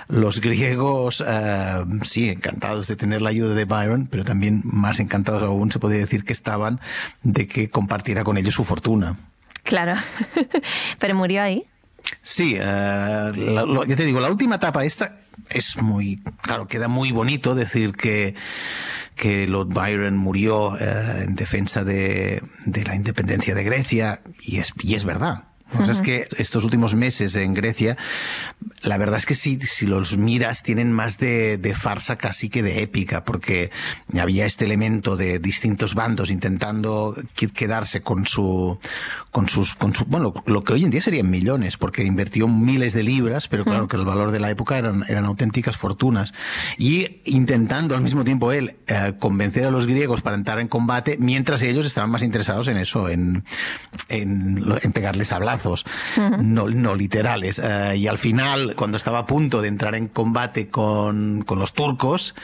los 0.08 0.40
griegos, 0.42 1.24
eh, 1.28 1.84
sí, 2.04 2.30
encantados 2.30 2.88
de 2.88 2.96
tener 2.96 3.22
la 3.22 3.30
ayuda 3.32 3.56
de 3.56 3.66
Byron, 3.66 4.08
pero 4.08 4.24
también 4.24 4.62
más 4.64 5.00
encantados 5.00 5.42
aún 5.44 5.72
se 5.72 5.80
podría 5.80 6.00
decir 6.00 6.24
que 6.24 6.34
estaban 6.34 6.80
de 7.24 7.48
que 7.48 7.70
compartiera 7.70 8.24
con 8.24 8.38
ellos 8.38 8.54
su 8.54 8.64
fortuna. 8.64 9.16
Claro. 9.64 9.96
Pero 11.00 11.16
murió 11.16 11.42
ahí. 11.44 11.66
Sí, 12.22 12.56
eh, 12.60 12.62
la- 13.36 13.86
ya 13.88 13.96
te 13.96 14.06
digo, 14.06 14.20
la 14.20 14.30
última 14.30 14.56
etapa 14.56 14.84
esta 14.86 15.20
es 15.50 15.82
muy, 15.82 16.22
claro, 16.42 16.68
queda 16.68 16.88
muy 16.88 17.12
bonito 17.12 17.56
decir 17.56 17.94
que, 17.94 18.36
que 19.16 19.48
Lord 19.48 19.70
Byron 19.70 20.18
murió 20.18 20.78
eh, 20.80 21.24
en 21.26 21.36
defensa 21.36 21.84
de, 21.84 22.42
de 22.66 22.84
la 22.84 22.96
independencia 22.96 23.56
de 23.56 23.64
Grecia 23.64 24.22
y 24.42 24.58
es, 24.58 24.74
y 24.82 24.96
es 24.96 25.06
verdad. 25.06 25.46
Sea, 25.72 25.92
es 25.92 26.02
que 26.02 26.28
estos 26.38 26.64
últimos 26.64 26.96
meses 26.96 27.36
en 27.36 27.54
Grecia, 27.54 27.98
la 28.82 28.98
verdad 28.98 29.18
es 29.18 29.26
que 29.26 29.36
si, 29.36 29.60
si 29.62 29.86
los 29.86 30.18
miras, 30.18 30.64
tienen 30.64 30.92
más 30.92 31.18
de, 31.18 31.58
de 31.58 31.74
farsa 31.76 32.18
casi 32.18 32.50
que 32.50 32.62
de 32.64 32.82
épica, 32.82 33.24
porque 33.24 33.72
había 34.20 34.46
este 34.46 34.66
elemento 34.66 35.16
de 35.16 35.40
distintos 35.40 35.96
bandos 35.96 36.30
intentando 36.32 37.16
que- 37.36 37.48
quedarse 37.48 38.02
con 38.02 38.26
su, 38.26 38.78
con 39.32 39.48
sus, 39.48 39.76
con 39.76 39.94
su, 39.96 40.06
bueno, 40.06 40.34
lo 40.46 40.62
que 40.64 40.74
hoy 40.74 40.84
en 40.84 40.90
día 40.92 41.02
serían 41.02 41.30
millones, 41.30 41.78
porque 41.78 42.04
invirtió 42.04 42.48
miles 42.48 42.94
de 42.94 43.04
libras, 43.04 43.48
pero 43.48 43.64
claro 43.64 43.88
que 43.88 43.98
el 43.98 44.06
valor 44.06 44.32
de 44.32 44.40
la 44.40 44.50
época 44.50 44.78
eran, 44.78 45.06
eran 45.08 45.26
auténticas 45.26 45.78
fortunas. 45.78 46.34
Y 46.78 47.22
intentando 47.26 47.96
al 47.96 48.02
mismo 48.02 48.24
tiempo 48.24 48.52
él 48.52 48.76
eh, 48.88 49.14
convencer 49.20 49.66
a 49.66 49.72
los 49.72 49.88
griegos 49.88 50.22
para 50.22 50.36
entrar 50.36 50.60
en 50.60 50.68
combate, 50.68 51.18
mientras 51.20 51.62
ellos 51.62 51.86
estaban 51.86 52.10
más 52.10 52.24
interesados 52.24 52.68
en 52.68 52.78
eso, 52.78 53.10
en, 53.10 53.44
en, 54.10 54.64
en 54.82 54.92
pegarles 54.92 55.32
no, 56.40 56.68
no 56.68 56.96
literales. 56.96 57.62
Eh, 57.64 57.96
y 57.98 58.08
al 58.08 58.18
final, 58.18 58.76
cuando 58.76 58.98
estaba 58.98 59.20
a 59.20 59.26
punto 59.26 59.62
de 59.62 59.68
entrar 59.68 59.96
en 59.96 60.08
combate 60.08 60.70
con, 60.70 61.44
con 61.44 61.60
los 61.60 61.74
turcos, 61.74 62.36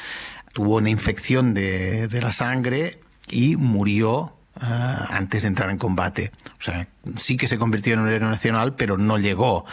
tuvo 0.54 0.76
una 0.78 0.90
infección 0.90 1.54
de, 1.54 2.08
de 2.08 2.22
la 2.22 2.32
sangre 2.32 3.00
y 3.30 3.56
murió 3.56 4.34
ah, 4.60 5.08
antes 5.10 5.44
de 5.44 5.50
entrar 5.50 5.70
en 5.70 5.78
combate. 5.78 6.32
O 6.60 6.64
sea, 6.64 6.88
sí 7.16 7.38
que 7.38 7.48
se 7.48 7.58
convirtió 7.58 7.94
en 7.94 8.00
un 8.02 8.10
héroe 8.10 8.30
nacional, 8.30 8.76
pero 8.76 8.98
no 8.98 9.18
llegó 9.18 9.66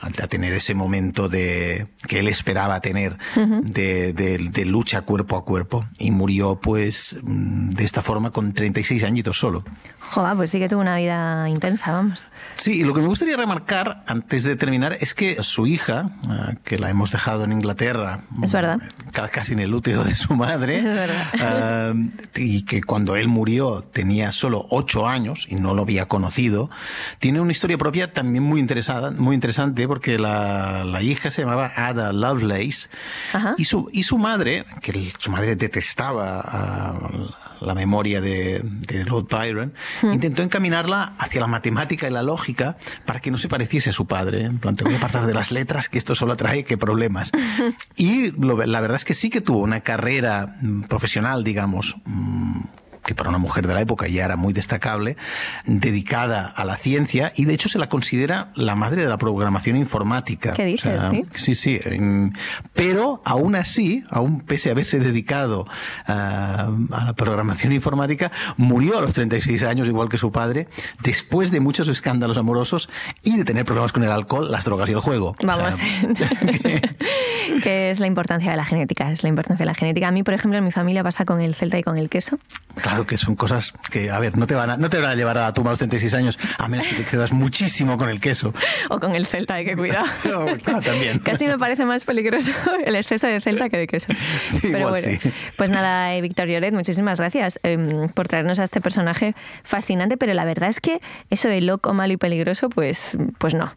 a, 0.00 0.10
tener 0.28 0.52
ese 0.52 0.74
momento 0.74 1.28
de 1.28 1.86
que 2.08 2.20
él 2.20 2.28
esperaba 2.28 2.80
tener 2.80 3.16
de, 3.62 4.12
de- 4.12 4.38
de 4.50 4.64
lucha 4.64 5.02
cuerpo 5.02 5.36
a 5.36 5.44
cuerpo. 5.44 5.86
Y 5.98 6.10
murió, 6.10 6.60
pues, 6.60 7.18
mm, 7.22 7.70
de 7.70 7.84
esta 7.84 8.02
forma 8.02 8.30
con 8.30 8.52
36 8.52 9.02
añitos 9.04 9.38
solo. 9.38 9.64
Joder, 10.10 10.36
pues 10.36 10.50
sí 10.52 10.58
que 10.60 10.68
tuvo 10.68 10.80
una 10.82 10.96
vida 10.96 11.48
intensa, 11.48 11.90
vamos. 11.92 12.28
Sí, 12.54 12.74
y 12.80 12.84
lo 12.84 12.94
que 12.94 13.00
me 13.00 13.08
gustaría 13.08 13.36
remarcar 13.36 14.04
antes 14.06 14.44
de 14.44 14.54
terminar 14.54 14.96
es 15.00 15.14
que 15.14 15.42
su 15.42 15.66
hija, 15.66 16.10
ah, 16.28 16.52
que 16.64 16.78
la 16.78 16.90
hemos 16.90 17.10
dejado 17.10 17.42
en 17.44 17.52
Inglaterra, 17.52 18.22
Es 18.42 18.52
verdad. 18.52 18.78
ca- 19.12 19.28
casi 19.28 19.54
en 19.54 19.60
el 19.60 19.74
útero 19.74 20.04
de 20.04 20.14
su 20.14 20.34
madre, 20.34 20.78
Es 20.78 20.84
verdad. 20.84 21.24
ah, 21.40 21.92
y 22.36 22.62
que 22.64 22.82
cuando 22.82 23.16
él 23.16 23.26
murió 23.28 23.82
tenía 23.82 24.30
solo 24.32 24.66
ocho 24.70 25.08
años 25.08 25.46
y 25.48 25.56
no 25.56 25.74
lo 25.74 25.82
había 25.82 26.06
conocido, 26.06 26.70
tiene 27.18 27.40
una 27.40 27.52
historia 27.52 27.78
propia 27.78 28.12
también 28.12 28.42
muy 28.44 28.60
interesada, 28.60 29.10
muy 29.10 29.34
interesante, 29.34 29.86
porque 29.86 30.18
la, 30.18 30.84
la 30.84 31.02
hija 31.02 31.30
se 31.30 31.42
llamaba 31.42 31.72
Ada 31.76 32.12
Lovelace 32.12 32.88
Ajá. 33.32 33.54
y 33.58 33.64
su 33.64 33.88
y 33.92 34.02
su 34.02 34.18
madre, 34.18 34.64
que 34.82 34.90
el- 34.92 35.12
su 35.18 35.30
madre 35.30 35.56
detestaba 35.56 36.40
ah, 36.44 36.98
la 37.60 37.74
memoria 37.74 38.20
de, 38.20 38.60
de 38.62 39.04
Lord 39.04 39.28
Byron, 39.30 39.72
intentó 40.02 40.42
encaminarla 40.42 41.14
hacia 41.18 41.40
la 41.40 41.46
matemática 41.46 42.06
y 42.06 42.10
la 42.10 42.22
lógica 42.22 42.76
para 43.06 43.20
que 43.20 43.30
no 43.30 43.38
se 43.38 43.48
pareciese 43.48 43.90
a 43.90 43.92
su 43.94 44.06
padre. 44.06 44.44
En 44.44 44.58
plan, 44.58 44.76
te 44.76 44.84
voy 44.84 44.92
a 44.92 44.98
apartar 44.98 45.24
de 45.26 45.32
las 45.32 45.50
letras, 45.52 45.88
que 45.88 45.96
esto 45.96 46.14
solo 46.14 46.36
trae 46.36 46.64
que 46.64 46.76
problemas. 46.76 47.32
Y 47.96 48.30
lo- 48.32 48.64
la 48.66 48.80
verdad 48.82 48.96
es 48.96 49.04
que 49.06 49.14
sí 49.14 49.30
que 49.30 49.40
tuvo 49.40 49.60
una 49.60 49.80
carrera 49.80 50.56
mm, 50.60 50.82
profesional, 50.82 51.42
digamos, 51.44 51.96
mm, 52.04 52.60
que 53.06 53.14
para 53.14 53.28
una 53.30 53.38
mujer 53.38 53.66
de 53.66 53.72
la 53.74 53.80
época 53.80 54.08
ya 54.08 54.24
era 54.24 54.36
muy 54.36 54.52
destacable, 54.52 55.16
dedicada 55.64 56.46
a 56.46 56.64
la 56.64 56.76
ciencia 56.76 57.32
y 57.36 57.44
de 57.44 57.54
hecho 57.54 57.68
se 57.68 57.78
la 57.78 57.88
considera 57.88 58.50
la 58.54 58.74
madre 58.74 59.02
de 59.02 59.08
la 59.08 59.16
programación 59.16 59.76
informática. 59.76 60.52
¿Qué 60.52 60.64
dices, 60.64 61.00
sí? 61.10 61.24
Sí, 61.34 61.54
sí. 61.54 61.80
en- 61.84 62.32
Pero 62.74 63.20
aún 63.24 63.54
así, 63.54 64.04
aún 64.10 64.40
pese 64.40 64.68
a 64.68 64.72
haberse 64.72 64.98
dedicado 64.98 65.66
ah, 66.06 66.68
a 66.92 67.04
la 67.04 67.12
programación 67.14 67.72
informática, 67.72 68.30
murió 68.56 68.98
a 68.98 69.02
los 69.02 69.14
36 69.14 69.62
años, 69.62 69.86
igual 69.88 70.08
que 70.08 70.18
su 70.18 70.32
padre, 70.32 70.68
después 71.02 71.50
de 71.50 71.60
muchos 71.60 71.88
escándalos 71.88 72.36
amorosos 72.38 72.88
y 73.22 73.36
de 73.36 73.44
tener 73.44 73.64
problemas 73.64 73.92
con 73.92 74.02
el 74.02 74.10
alcohol, 74.10 74.50
las 74.50 74.64
drogas 74.64 74.88
y 74.88 74.92
el 74.92 75.00
juego. 75.00 75.34
O 75.42 75.46
Vamos. 75.46 75.76
sea, 75.76 75.86
que 77.62 77.90
es 77.90 78.00
la 78.00 78.06
importancia 78.06 78.50
de 78.50 78.56
la 78.56 78.64
genética. 78.64 79.10
Es 79.12 79.22
la 79.22 79.28
importancia 79.28 79.64
de 79.64 79.68
la 79.70 79.74
genética. 79.74 80.08
A 80.08 80.10
mí, 80.10 80.22
por 80.22 80.34
ejemplo, 80.34 80.58
en 80.58 80.64
mi 80.64 80.72
familia 80.72 81.02
pasa 81.02 81.24
con 81.24 81.40
el 81.40 81.54
celta 81.54 81.78
y 81.78 81.82
con 81.82 81.96
el 81.98 82.08
queso. 82.08 82.38
Claro 82.80 82.95
que 83.04 83.16
son 83.16 83.36
cosas 83.36 83.74
que, 83.90 84.10
a 84.10 84.18
ver, 84.18 84.38
no 84.38 84.46
te 84.46 84.54
van 84.54 84.70
a, 84.70 84.76
no 84.76 84.88
te 84.88 85.00
van 85.00 85.10
a 85.10 85.14
llevar 85.14 85.38
a 85.38 85.52
tumba 85.52 85.70
a 85.70 85.72
los 85.72 85.78
36 85.80 86.14
años, 86.14 86.38
a 86.58 86.68
menos 86.68 86.86
que 86.86 86.94
te 86.94 87.02
excedas 87.02 87.32
muchísimo 87.32 87.98
con 87.98 88.08
el 88.08 88.20
queso. 88.20 88.52
O 88.88 89.00
con 89.00 89.14
el 89.14 89.26
celta, 89.26 89.54
hay 89.54 89.64
que 89.64 89.76
cuidar. 89.76 90.04
Ah, 90.66 90.80
también. 90.80 91.18
Casi 91.24 91.46
me 91.46 91.58
parece 91.58 91.84
más 91.84 92.04
peligroso 92.04 92.52
el 92.84 92.94
exceso 92.96 93.26
de 93.26 93.40
celta 93.40 93.68
que 93.68 93.78
de 93.78 93.86
queso. 93.86 94.12
Sí, 94.44 94.58
Pero 94.62 94.78
igual 94.78 95.02
bueno, 95.02 95.18
sí. 95.20 95.32
pues 95.56 95.70
nada, 95.70 96.14
eh, 96.14 96.20
Víctor 96.20 96.48
Lloret, 96.48 96.72
muchísimas 96.72 97.18
gracias 97.18 97.58
eh, 97.62 98.08
por 98.14 98.28
traernos 98.28 98.58
a 98.58 98.64
este 98.64 98.80
personaje 98.80 99.34
fascinante, 99.64 100.16
pero 100.16 100.34
la 100.34 100.44
verdad 100.44 100.68
es 100.68 100.80
que 100.80 101.00
eso 101.30 101.48
de 101.48 101.60
loco, 101.60 101.92
malo 101.94 102.12
y 102.12 102.16
peligroso, 102.16 102.68
pues, 102.68 103.16
pues 103.38 103.54
no. 103.54 103.72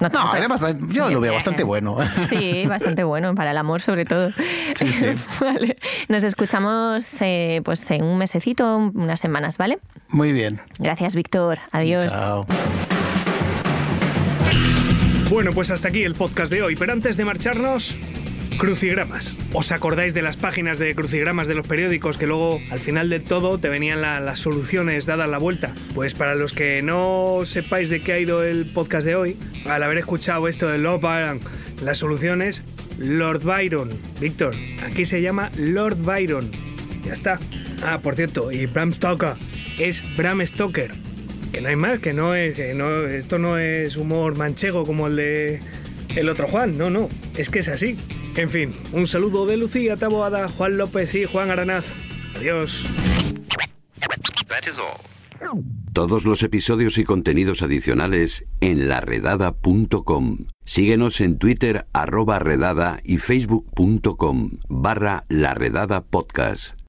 No, 0.00 0.32
además 0.32 0.60
yo 0.88 1.08
lo 1.10 1.20
veo 1.20 1.32
bastante 1.32 1.62
bueno. 1.62 1.96
Sí, 2.28 2.66
bastante 2.66 3.04
bueno, 3.04 3.34
para 3.34 3.52
el 3.52 3.58
amor 3.58 3.82
sobre 3.82 4.04
todo. 4.04 4.30
Sí, 4.74 4.92
sí. 4.92 5.06
vale. 5.40 5.76
Nos 6.08 6.24
escuchamos 6.24 7.08
eh, 7.20 7.60
pues 7.64 7.88
en 7.90 8.04
un 8.04 8.18
mesecito, 8.18 8.76
unas 8.76 9.20
semanas, 9.20 9.58
¿vale? 9.58 9.78
Muy 10.08 10.32
bien. 10.32 10.60
Gracias, 10.78 11.14
Víctor. 11.14 11.58
Adiós. 11.70 12.12
Chao. 12.12 12.46
Bueno, 15.30 15.52
pues 15.52 15.70
hasta 15.70 15.88
aquí 15.88 16.02
el 16.02 16.14
podcast 16.14 16.52
de 16.52 16.62
hoy, 16.62 16.76
pero 16.76 16.92
antes 16.92 17.16
de 17.16 17.24
marcharnos, 17.24 17.96
Crucigramas. 18.58 19.36
¿Os 19.52 19.72
acordáis 19.72 20.14
de 20.14 20.22
las 20.22 20.36
páginas 20.36 20.78
de 20.78 20.94
crucigramas 20.94 21.48
de 21.48 21.54
los 21.54 21.66
periódicos 21.66 22.16
que 22.16 22.26
luego 22.26 22.60
al 22.70 22.78
final 22.78 23.08
de 23.08 23.20
todo 23.20 23.58
te 23.58 23.68
venían 23.68 24.00
las 24.00 24.38
soluciones 24.38 25.06
dadas 25.06 25.28
la 25.28 25.38
vuelta? 25.38 25.72
Pues 25.94 26.14
para 26.14 26.34
los 26.34 26.52
que 26.52 26.82
no 26.82 27.40
sepáis 27.44 27.88
de 27.90 28.00
qué 28.00 28.12
ha 28.12 28.18
ido 28.18 28.44
el 28.44 28.66
podcast 28.66 29.06
de 29.06 29.16
hoy, 29.16 29.36
al 29.66 29.82
haber 29.82 29.98
escuchado 29.98 30.48
esto 30.48 30.68
de 30.68 30.78
Lord 30.78 31.00
Byron, 31.00 31.40
las 31.82 31.98
soluciones, 31.98 32.64
Lord 32.98 33.42
Byron. 33.42 33.90
Víctor, 34.20 34.54
aquí 34.84 35.04
se 35.04 35.20
llama 35.20 35.50
Lord 35.56 35.96
Byron. 35.96 36.50
Ya 37.04 37.14
está. 37.14 37.40
Ah, 37.84 38.00
por 38.00 38.14
cierto, 38.14 38.52
y 38.52 38.66
Bram 38.66 38.92
Stoker 38.92 39.34
es 39.78 40.04
Bram 40.16 40.46
Stoker. 40.46 40.92
Que 41.52 41.60
no 41.60 41.68
hay 41.68 41.76
más, 41.76 41.98
que 41.98 42.12
no 42.12 42.34
es, 42.34 42.54
que 42.54 42.74
no, 42.74 43.06
esto 43.06 43.38
no 43.38 43.58
es 43.58 43.96
humor 43.96 44.36
manchego 44.36 44.86
como 44.86 45.08
el 45.08 45.16
de 45.16 45.60
el 46.16 46.28
otro 46.28 46.46
Juan, 46.46 46.76
no, 46.76 46.90
no, 46.90 47.08
es 47.36 47.48
que 47.48 47.60
es 47.60 47.68
así. 47.68 47.96
En 48.36 48.48
fin, 48.48 48.74
un 48.92 49.06
saludo 49.06 49.46
de 49.46 49.56
Lucía 49.56 49.96
Taboada, 49.96 50.48
Juan 50.48 50.78
López 50.78 51.14
y 51.14 51.24
Juan 51.24 51.50
Aranaz. 51.50 51.94
Adiós. 52.36 52.86
Todos 55.92 56.24
los 56.24 56.42
episodios 56.42 56.96
y 56.96 57.04
contenidos 57.04 57.60
adicionales 57.60 58.46
en 58.60 58.88
laredada.com. 58.88 60.46
Síguenos 60.64 61.20
en 61.20 61.38
Twitter 61.38 61.86
arroba 61.92 62.38
redada 62.38 63.00
y 63.04 63.18
facebook.com 63.18 64.58
barra 64.68 65.24
laredada 65.28 66.02
podcast. 66.02 66.81